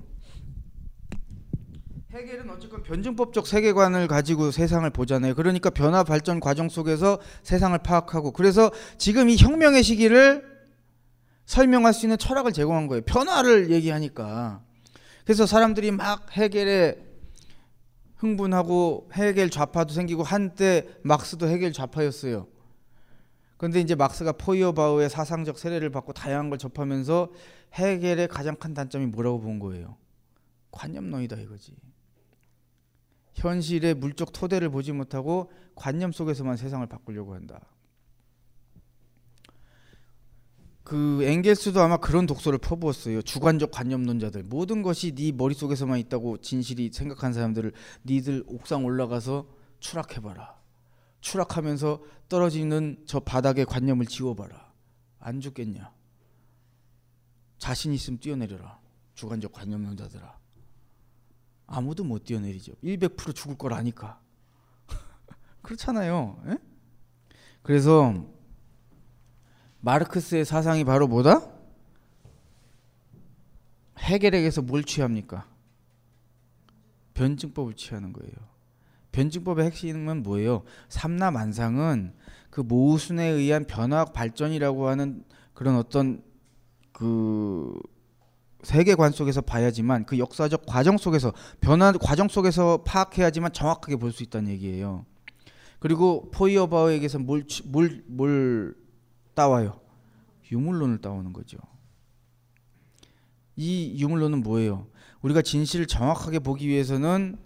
[2.12, 5.34] 해겔은 어쨌건 변증법적 세계관을 가지고 세상을 보잖아요.
[5.34, 10.46] 그러니까 변화 발전 과정 속에서 세상을 파악하고 그래서 지금 이 혁명의 시기를
[11.44, 13.02] 설명할 수 있는 철학을 제공한 거예요.
[13.02, 14.62] 변화를 얘기하니까.
[15.26, 16.96] 그래서 사람들이 막 해겔에
[18.16, 22.46] 흥분하고 해겔 좌파도 생기고 한때 막스도 해겔 좌파였어요.
[23.56, 27.32] 그런데 이제 막스가 포이어바우의 사상적 세례를 받고 다양한 걸 접하면서
[27.72, 29.96] 해겔의 가장 큰 단점이 뭐라고 본 거예요?
[30.72, 31.74] 관념론이다 이거지.
[33.34, 37.60] 현실의 물적 토대를 보지 못하고 관념 속에서만 세상을 바꾸려고 한다.
[40.86, 43.20] 그 엥겔스도 아마 그런 독서를 퍼부었어요.
[43.22, 47.72] 주관적 관념론자들 모든 것이 네 머릿속에서만 있다고 진실이 생각한 사람들을
[48.04, 49.48] 니들 옥상 올라가서
[49.80, 50.55] 추락해봐라.
[51.20, 54.72] 추락하면서 떨어지는 저 바닥의 관념을 지워봐라.
[55.18, 55.92] 안 죽겠냐?
[57.58, 58.78] 자신 있으면 뛰어내려라.
[59.14, 60.38] 주관적 관념론자들아.
[61.66, 62.74] 아무도 못 뛰어내리죠.
[62.82, 64.20] 100% 죽을 걸 아니까.
[65.62, 66.42] 그렇잖아요.
[66.46, 66.58] 에?
[67.62, 68.14] 그래서
[69.80, 71.52] 마르크스의 사상이 바로 뭐다?
[73.98, 75.48] 해결에게서 뭘 취합니까?
[77.14, 78.55] 변증법을 취하는 거예요.
[79.16, 80.62] 변증법의 핵심은 뭐예요?
[80.90, 82.12] 삼라만상은
[82.50, 86.22] 그 모순에 의한 변화학 발전이라고 하는 그런 어떤
[86.92, 87.72] 그
[88.62, 94.50] 세계관 속에서 봐야지만 그 역사적 과정 속에서 변화 과정 속에서 파악해야지만 정확하게 볼 수 있다는
[94.52, 95.06] 얘기예요.
[95.78, 98.74] 그리고 포이어바우에게서 뭘, 뭘, 뭘
[99.34, 99.80] 따와요?
[100.52, 101.56] 유물론을 따오는 거죠.
[103.56, 104.88] 이 유물론은 뭐예요?
[105.22, 107.38] 우리가 진실을 정확하게 보기 위해서는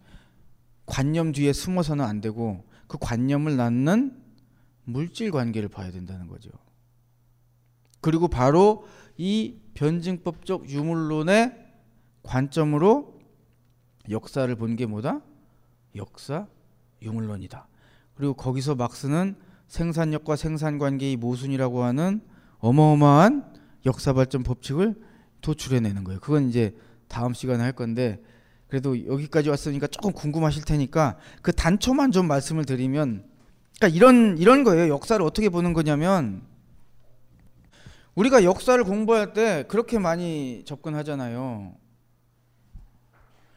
[0.91, 4.21] 관념 뒤에 숨어서는 안 되고 그 관념을 낳는
[4.85, 6.51] 물질 관계를 봐야 된다는 거죠.
[8.01, 8.85] 그리고 바로
[9.17, 11.55] 이 변증법적 유물론의
[12.23, 13.19] 관점으로
[14.11, 15.21] 역사를 본 게 뭐다?
[15.95, 16.47] 역사
[17.03, 17.69] 유물론이다.
[18.15, 19.37] 그리고 거기서 막스는
[19.69, 22.21] 생산력과 생산 관계의 모순이라고 하는
[22.59, 23.55] 어마어마한
[23.87, 25.01] 역사 발전 법칙을
[25.41, 26.21] 도출해내는 거예요.
[26.21, 26.77] 그건 이제
[27.09, 28.21] 다음 시간에 할 건데
[28.71, 33.29] 그래도 여기까지 왔으니까 조금 궁금하실 테니까 그 단초만 좀 말씀을 드리면
[33.77, 34.89] 그러니까 이런 이런 거예요.
[34.89, 36.43] 역사를 어떻게 보는 거냐면
[38.15, 41.75] 우리가 역사를 공부할 때 그렇게 많이 접근하잖아요.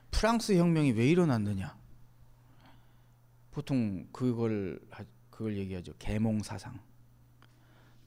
[0.10, 1.76] 프랑스 혁명이 왜 일어났느냐?
[3.52, 4.80] 보통 그걸
[5.30, 5.94] 그걸 얘기하죠.
[6.00, 6.80] 계몽 사상.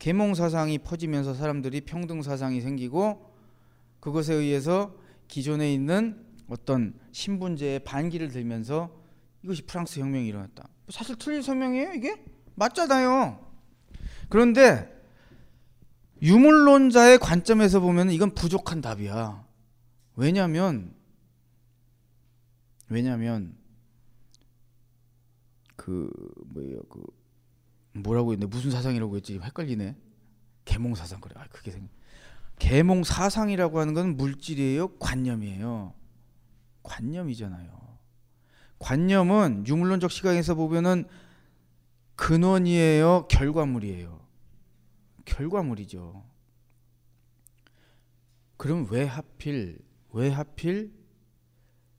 [0.00, 3.32] 계몽 사상이 퍼지면서 사람들이 평등 사상이 생기고
[4.00, 4.92] 그것에 의해서
[5.28, 8.90] 기존에 있는 어떤 신분제의 반기를 들면서
[9.42, 10.68] 이것이 프랑스 혁명이 일어났다.
[10.88, 12.24] 사실 틀린 설명이에요, 이게?
[12.54, 13.44] 맞잖아요.
[14.28, 14.92] 그런데
[16.22, 19.44] 유물론자의 관점에서 보면 이건 부족한 답이야.
[20.16, 20.94] 왜냐면
[22.88, 23.56] 왜냐면
[25.74, 26.10] 그
[26.46, 27.04] 뭐예요 그
[27.92, 29.94] 뭐라고 했네 무슨 사상이라고 했지 헷갈리네
[30.64, 31.88] 계몽 사상 그래 아 그게 생
[32.58, 35.92] 계몽 사상이라고 하는 건 물질이에요, 관념이에요.
[36.86, 37.98] 관념이잖아요.
[38.78, 41.04] 관념은 유물론적 시각에서 보면은
[42.14, 44.26] 근원이에요, 결과물이에요.
[45.24, 46.24] 결과물이죠.
[48.56, 49.78] 그럼 왜 하필
[50.12, 50.94] 왜 하필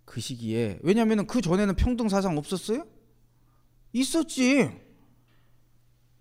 [0.05, 2.87] 그 시기에 왜냐하면 그 전에는 평등 사상 없었어요?
[3.93, 4.71] 있었지.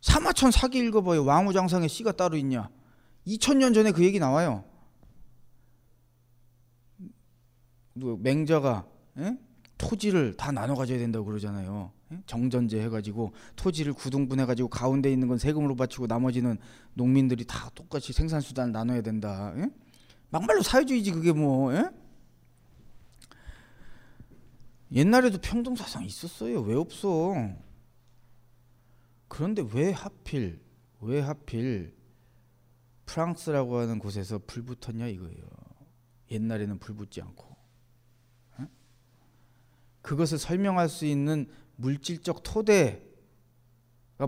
[0.02, 1.24] 사마천 사기 읽어봐요.
[1.24, 2.68] 왕우장상에 씨가 따로 있냐?
[3.26, 4.64] 2000년 전에 그 얘기 나와요.
[6.98, 7.12] 누구
[7.96, 8.86] 맹자가
[9.18, 9.38] 예?
[9.78, 11.92] 토지를 다 나눠 가져야 된다고 그러잖아요.
[12.12, 12.18] 예?
[12.26, 16.58] 정전제 해가지고 토지를 구등분해가지고 가운데 있는 건 세금으로 바치고 나머지는
[16.94, 19.52] 농민들이 다 똑같이 생산 수단을 나눠야 된다.
[19.56, 19.70] 예?
[20.30, 21.88] 막말로 사회주의지 그게 뭐 예?
[24.92, 26.60] 옛날에도 평등 사상 있었어요.
[26.60, 27.34] 왜 없어?
[29.28, 30.60] 그런데 왜 하필
[31.00, 31.94] 왜 하필
[33.04, 35.44] 프랑스라고 하는 곳에서 불 붙었냐 이거예요.
[36.30, 37.55] 옛날에는 불 붙지 않고.
[40.06, 40.08] 예?
[40.08, 41.46] 그것을 설명할 수 있는
[41.76, 43.00] 물질적 토대가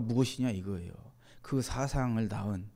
[0.01, 0.91] 무엇이냐 이거예요.
[1.41, 2.69] 그 사상을 낳은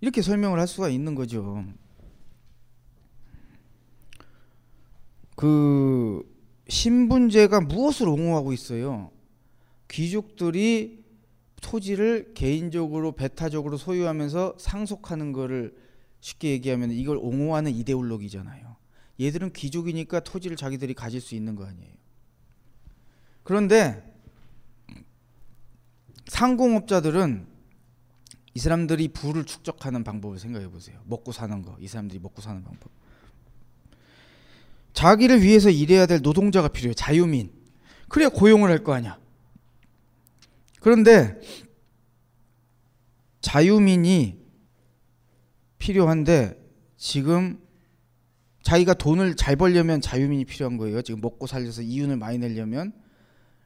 [0.00, 1.64] 이렇게 설명을 할 수가 있는 거죠.
[5.34, 6.22] 그
[6.68, 9.10] 신분제가 무엇을 옹호하고 있어요?
[9.88, 11.04] 귀족들이
[11.60, 15.76] 토지를 개인적으로 배타적으로 소유하면서 상속하는 거를
[16.20, 18.77] 쉽게 얘기하면 이걸 옹호하는 이데올로기잖아요.
[19.20, 21.92] 얘들은 귀족이니까 토지를 자기들이 가질 수 있는 거 아니에요.
[23.42, 24.04] 그런데
[26.26, 27.46] 상공업자들은
[28.54, 31.00] 이 사람들이 부를 축적하는 방법을 생각해 보세요.
[31.06, 32.90] 먹고 사는 거, 이 사람들이 먹고 사는 방법.
[34.92, 36.94] 자기를 위해서 일해야 될 노동자가 필요해.
[36.94, 37.52] 자유민.
[38.08, 39.18] 그래야 고용을 할 거 아니야.
[40.80, 41.40] 그런데
[43.40, 44.38] 자유민이
[45.78, 46.60] 필요한데
[46.96, 47.60] 지금
[48.68, 51.00] 자기가 돈을 잘 벌려면 자유민이 필요한 거예요.
[51.00, 52.92] 지금 먹고 살려서 이윤을 많이 내려면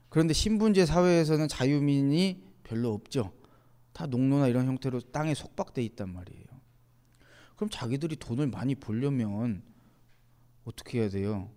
[0.08, 3.32] 그런데 신분제 사회에서는 자유민이 별로 없죠.
[3.92, 6.44] 다 농노나 이런 형태로 땅에 속박돼 있단 말이에요.
[7.56, 9.64] 그럼 자기들이 돈을 많이 벌려면
[10.64, 11.50] 어떻게 해야 돼요?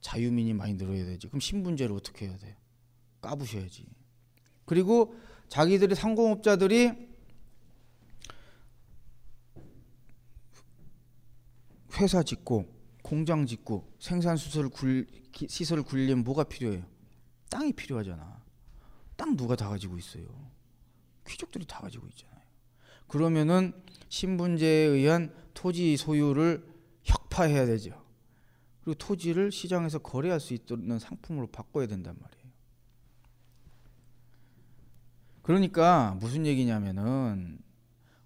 [0.00, 1.26] 자유민이 많이 늘어야 되지.
[1.26, 2.56] 그럼 신분제를 어떻게 해야 돼?
[3.20, 3.84] 까부셔야지.
[4.64, 5.16] 그리고
[5.48, 6.92] 자기들이 상공업자들이
[11.98, 12.81] 회사 짓고
[13.12, 16.82] 공장 짓고 생산 수설 굴 시설을 굴리면 뭐가 필요해요?
[17.50, 18.42] 땅이 필요하잖아.
[19.16, 20.24] 땅 누가 다 가지고 있어요?
[21.28, 22.40] 귀족들이 다 가지고 있잖아요.
[23.08, 23.74] 그러면은
[24.08, 26.66] 신분제에 의한 토지 소유를
[27.02, 28.02] 혁파해야 되죠.
[28.82, 32.50] 그리고 토지를 시장에서 거래할 수 있는 상품으로 바꿔야 된단 말이에요.
[35.42, 37.58] 그러니까 무슨 얘기냐면은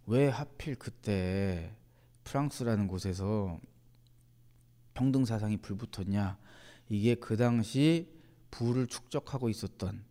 [0.07, 1.75] 왜 하필 그때
[2.23, 3.59] 프랑스라는 곳에서
[4.97, 6.39] 평등 사상이 불붙었냐?
[6.89, 8.11] 이게 그 당시
[8.51, 10.03] 부를 축적하고 있었던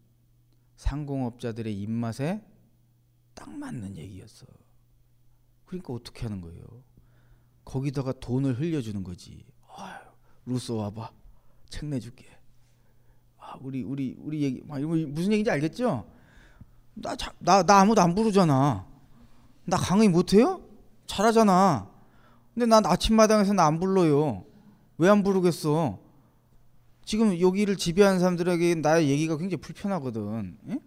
[0.77, 2.45] 상공업자들의 입맛에
[3.33, 4.45] 딱 맞는 얘기였어.
[5.65, 6.63] 그러니까 어떻게 하는 거예요?
[7.65, 9.43] 거기다가 돈을 흘려주는 거지.
[9.75, 9.97] 아유,
[10.45, 11.11] 루소 와봐,
[11.69, 12.27] 책 내줄게.
[13.39, 16.07] 아, 우리 우리 우리 얘기 막 이거 무슨 얘기인지 알겠죠?
[16.93, 18.87] 나나 나 아무도 안 부르잖아.
[19.65, 20.61] 나 강의 못해요?
[21.07, 21.89] 잘하잖아.
[22.53, 24.45] 근데 난 아침마당에서 나 안 불러요.
[24.97, 25.99] 왜 안 부르겠어?
[27.03, 30.57] 지금 여기를 지배하는 사람들에게 나의 얘기가 굉장히 불편하거든.
[30.69, 30.79] 예?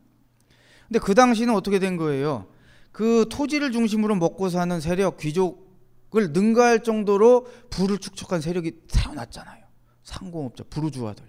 [0.88, 2.46] 근데 그 당시는 어떻게 된 거예요?
[2.90, 9.64] 그 토지를 중심으로 먹고 사는 세력, 귀족을 능가할 정도로 부를 축적한 세력이 태어났잖아요.
[10.02, 11.24] 상공업자, 부르주아들.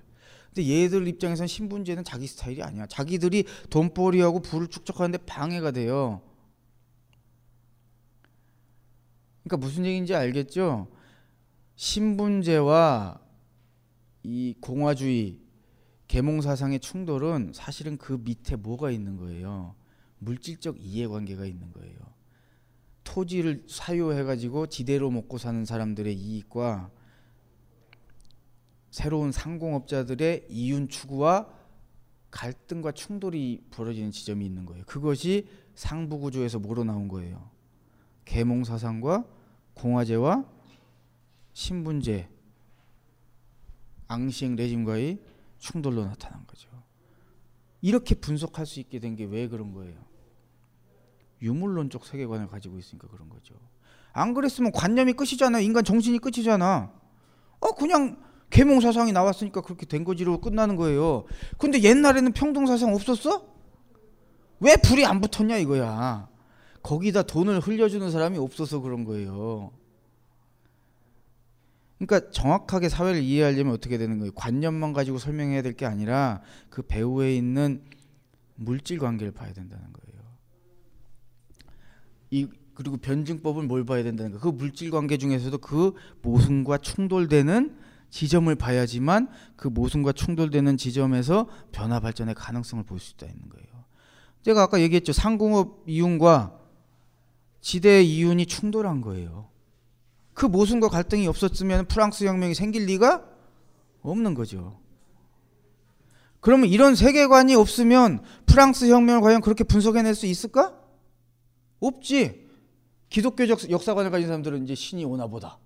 [0.48, 2.88] 근데 얘들 입장에선 신분제는 자기 스타일이 아니야.
[2.88, 6.22] 자기들이 돈벌이하고 부를 축적하는데 방해가 돼요.
[9.44, 10.88] 그러니까 무슨 얘기인지 알겠죠?
[11.80, 13.22] 신분제와
[14.24, 15.40] 이 공화주의
[16.10, 19.76] 계몽 사상의 충돌은 사실은 그 밑에 뭐가 있는 거예요?
[20.18, 21.96] 물질적 이해관계가 있는 거예요.
[23.06, 26.92] 토지를 사유해 가지고 지대로 먹고 사는 사람들의 이익과
[28.92, 31.48] 새로운 상공업자들의 이윤 추구와
[32.30, 34.84] 갈등과 충돌이 벌어지는 지점이 있는 거예요.
[34.86, 37.50] 그것이 상부 구조에서 뭐로 나온 거예요?
[38.26, 39.26] 계몽 사상과
[39.76, 40.59] 공화제와
[41.64, 42.30] 신분제
[44.08, 45.20] 앙시행 레짐과의
[45.58, 46.70] 충돌로 나타난 거죠.
[47.82, 49.94] 이렇게 분석할 수 있게 된 게 왜 그런 거예요?
[51.42, 53.56] 유물론적 세계관을 가지고 있으니까 그런 거죠.
[54.14, 55.60] 안 그랬으면 관념이 끝이잖아.
[55.60, 56.94] 인간 정신이 끝이잖아.
[57.60, 61.26] 어 그냥 계몽 사상이 나왔으니까 그렇게 된 거지로 끝나는 거예요.
[61.58, 63.46] 근데 옛날에는 평등 사상 없었어?
[64.62, 66.30] 왜 불이 안 붙었냐 이거야.
[66.84, 69.74] 거기다 돈을 흘려주는 사람이 없어서 그런 거예요.
[72.00, 74.32] 그러니까 정확하게 사회를 이해하려면 어떻게 되는 거예요?
[74.34, 77.84] 관념만 가지고 설명해야 될 게 아니라 그 배후에 있는
[78.56, 80.20] 물질 관계를 봐야 된다는 거예요.
[82.32, 84.42] 이 그리고 변증법은 뭘 봐야 된다는 거예요?
[84.42, 87.78] 그 물질 관계 중에서도 그 모순과 충돌되는
[88.10, 93.68] 지점을 봐야지만 그 모순과 충돌되는 지점에서 변화 발전의 가능성을 볼 수 있다는 거예요.
[94.44, 95.12] 제가 아까 얘기했죠.
[95.12, 96.58] 상공업 이윤과
[97.62, 99.50] 지대 이윤이 충돌한 거예요.
[100.40, 103.26] 그 모순과 갈등이 없었으면 프랑스 혁명이 생길 리가
[104.02, 104.80] 없는 거죠.
[106.40, 110.80] 그러면 이런 세계관이 없으면 프랑스 혁명을 과연 그렇게 분석해낼 수 있을까?
[111.82, 112.48] 없지.
[113.10, 115.60] 기독교적 역사관을 가진 사람들은 이제 신이 오나 보다.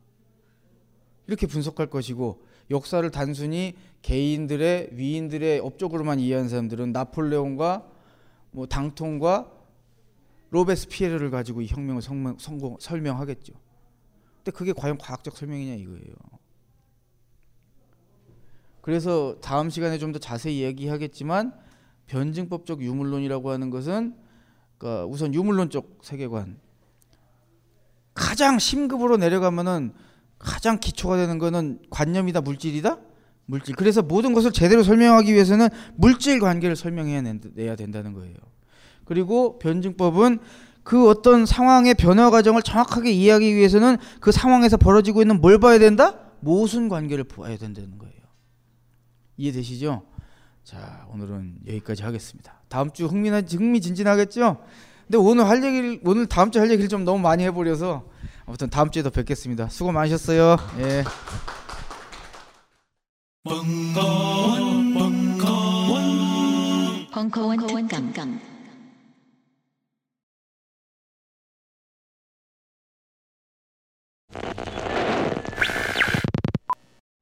[1.27, 7.85] 이렇게 분석할 것이고 역사를 단순히 개인들의 위인들의 업적으로만 이해하는 사람들은 나폴레옹과
[8.49, 9.51] 뭐 당통과
[10.49, 13.53] 로베스피에르를 가지고 이 혁명을 성명, 성공, 설명하겠죠.
[14.43, 16.15] 근데 그게 과연 과학적 설명이냐 이거예요.
[18.81, 21.53] 그래서 다음 시간에 좀 더 자세히 얘기하겠지만
[22.07, 24.15] 변증법적 유물론이라고 하는 것은
[24.77, 26.59] 그러니까 우선 유물론적 세계관.
[28.13, 29.93] 가장 심급으로 내려가면은
[30.37, 32.99] 가장 기초가 되는 거는 관념이다 물질이다?
[33.45, 33.75] 물질.
[33.75, 37.21] 그래서 모든 것을 제대로 설명하기 위해서는 물질 관계를 설명해야
[37.77, 38.35] 된다는 거예요.
[39.05, 40.39] 그리고 변증법은
[40.83, 46.15] 그 어떤 상황의 변화 과정을 정확하게 이해하기 위해서는 그 상황에서 벌어지고 있는 뭘 봐야 된다
[46.41, 48.13] 모순 관계를 보아야 된다는 거예요
[49.37, 50.03] 이해되시죠?
[50.63, 54.57] 자 오늘은 여기까지 하겠습니다 다음 주 흥미나 흥미진진하겠죠?
[55.07, 58.05] 근데 오늘 할 얘기를 오늘 다음 주 할 얘기를 좀 너무 많이 해버려서
[58.45, 59.69] 아무튼 다음 주에 더 뵙겠습니다.
[59.69, 60.57] 수고 많으셨어요.
[60.79, 61.03] 예.
[63.43, 68.52] 벙커원, 벙커원, 벙커원 특강.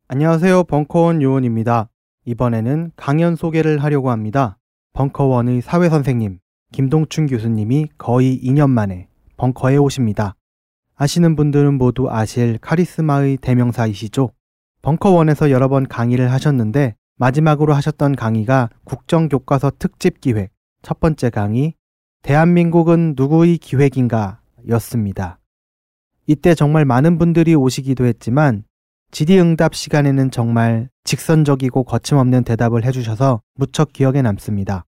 [0.07, 0.65] 안녕하세요.
[0.65, 1.89] 벙커원 요원입니다.
[2.25, 4.57] 이번에는 강연 소개를 하려고 합니다.
[4.93, 6.39] 벙커원의 사회 선생님
[6.73, 9.07] 김동춘 교수님이 거의 2년 만에
[9.37, 10.35] 벙커에 오십니다.
[10.95, 14.31] 아시는 분들은 모두 아실 카리스마의 대명사이시죠.
[14.81, 20.51] 벙커원에서 여러 번 강의를 하셨는데 마지막으로 하셨던 강의가 국정교과서 특집 기획
[20.81, 21.73] 첫 번째 강의
[22.21, 25.40] 대한민국은 누구의 기획인가 였습니다.
[26.27, 28.63] 이때 정말 많은 분들이 오시기도 했지만
[29.11, 34.85] 질의응답 시간에는 정말 직선적이고 거침없는 대답을 해주셔서 무척 기억에 남습니다.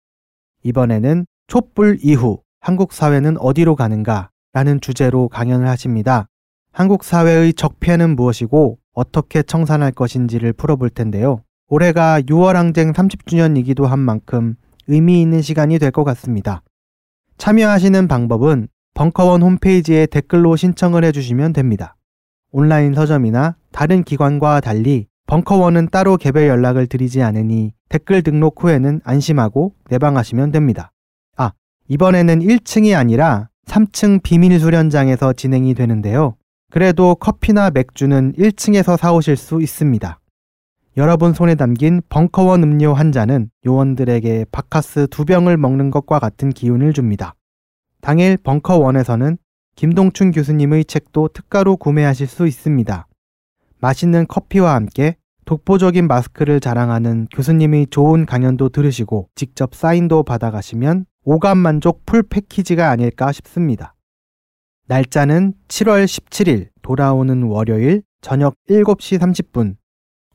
[0.64, 6.28] 이번에는 촛불 이후 한국 사회는 어디로 가는가 라는 주제로 강연을 하십니다.
[6.72, 11.44] 한국 사회의 적폐는 무엇이고 어떻게 청산할 것인지를 풀어볼 텐데요.
[11.68, 14.56] 올해가 6월 항쟁 30주년이기도 한 만큼
[14.88, 16.64] 의미 있는 시간이 될 것 같습니다.
[17.38, 18.68] 참여하시는 방법은
[18.98, 21.96] 벙커원 홈페이지에 댓글로 신청을 해주시면 됩니다.
[22.52, 29.76] 온라인 서점이나 다른 기관과 달리 벙커원은 따로 개별 연락을 드리지 않으니 댓글 등록 후에는 안심하고
[29.92, 30.92] 내방하시면 됩니다.
[31.36, 31.52] 아,
[31.88, 36.36] 이번에는 1층이 아니라 3층 비밀 수련장에서 진행이 되는데요.
[36.72, 40.20] 그래도 커피나 맥주는 1층에서 사오실 수 있습니다.
[40.98, 46.94] 여러분 손에 담긴 벙커원 음료 한 잔은 요원들에게 바카스 두 병을 먹는 것과 같은 기운을
[46.94, 47.36] 줍니다.
[48.02, 49.38] 당일 벙커원에서는
[49.76, 53.08] 김동춘 교수님의 책도 특가로 구매하실 수 있습니다.
[53.80, 62.06] 맛있는 커피와 함께 독보적인 마스크를 자랑하는 교수님의 좋은 강연도 들으시고 직접 사인도 받아가시면 오감 만족
[62.06, 63.94] 풀 패키지가 아닐까 싶습니다.
[64.88, 69.76] 날짜는 7월 17일 돌아오는 월요일 저녁 7시 30분.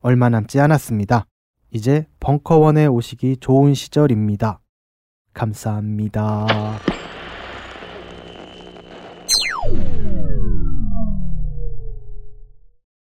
[0.01, 1.25] 얼마 남지 않았습니다.
[1.71, 4.59] 이제 벙커원에 오시기 좋은 시절입니다.
[5.33, 6.47] 감사합니다.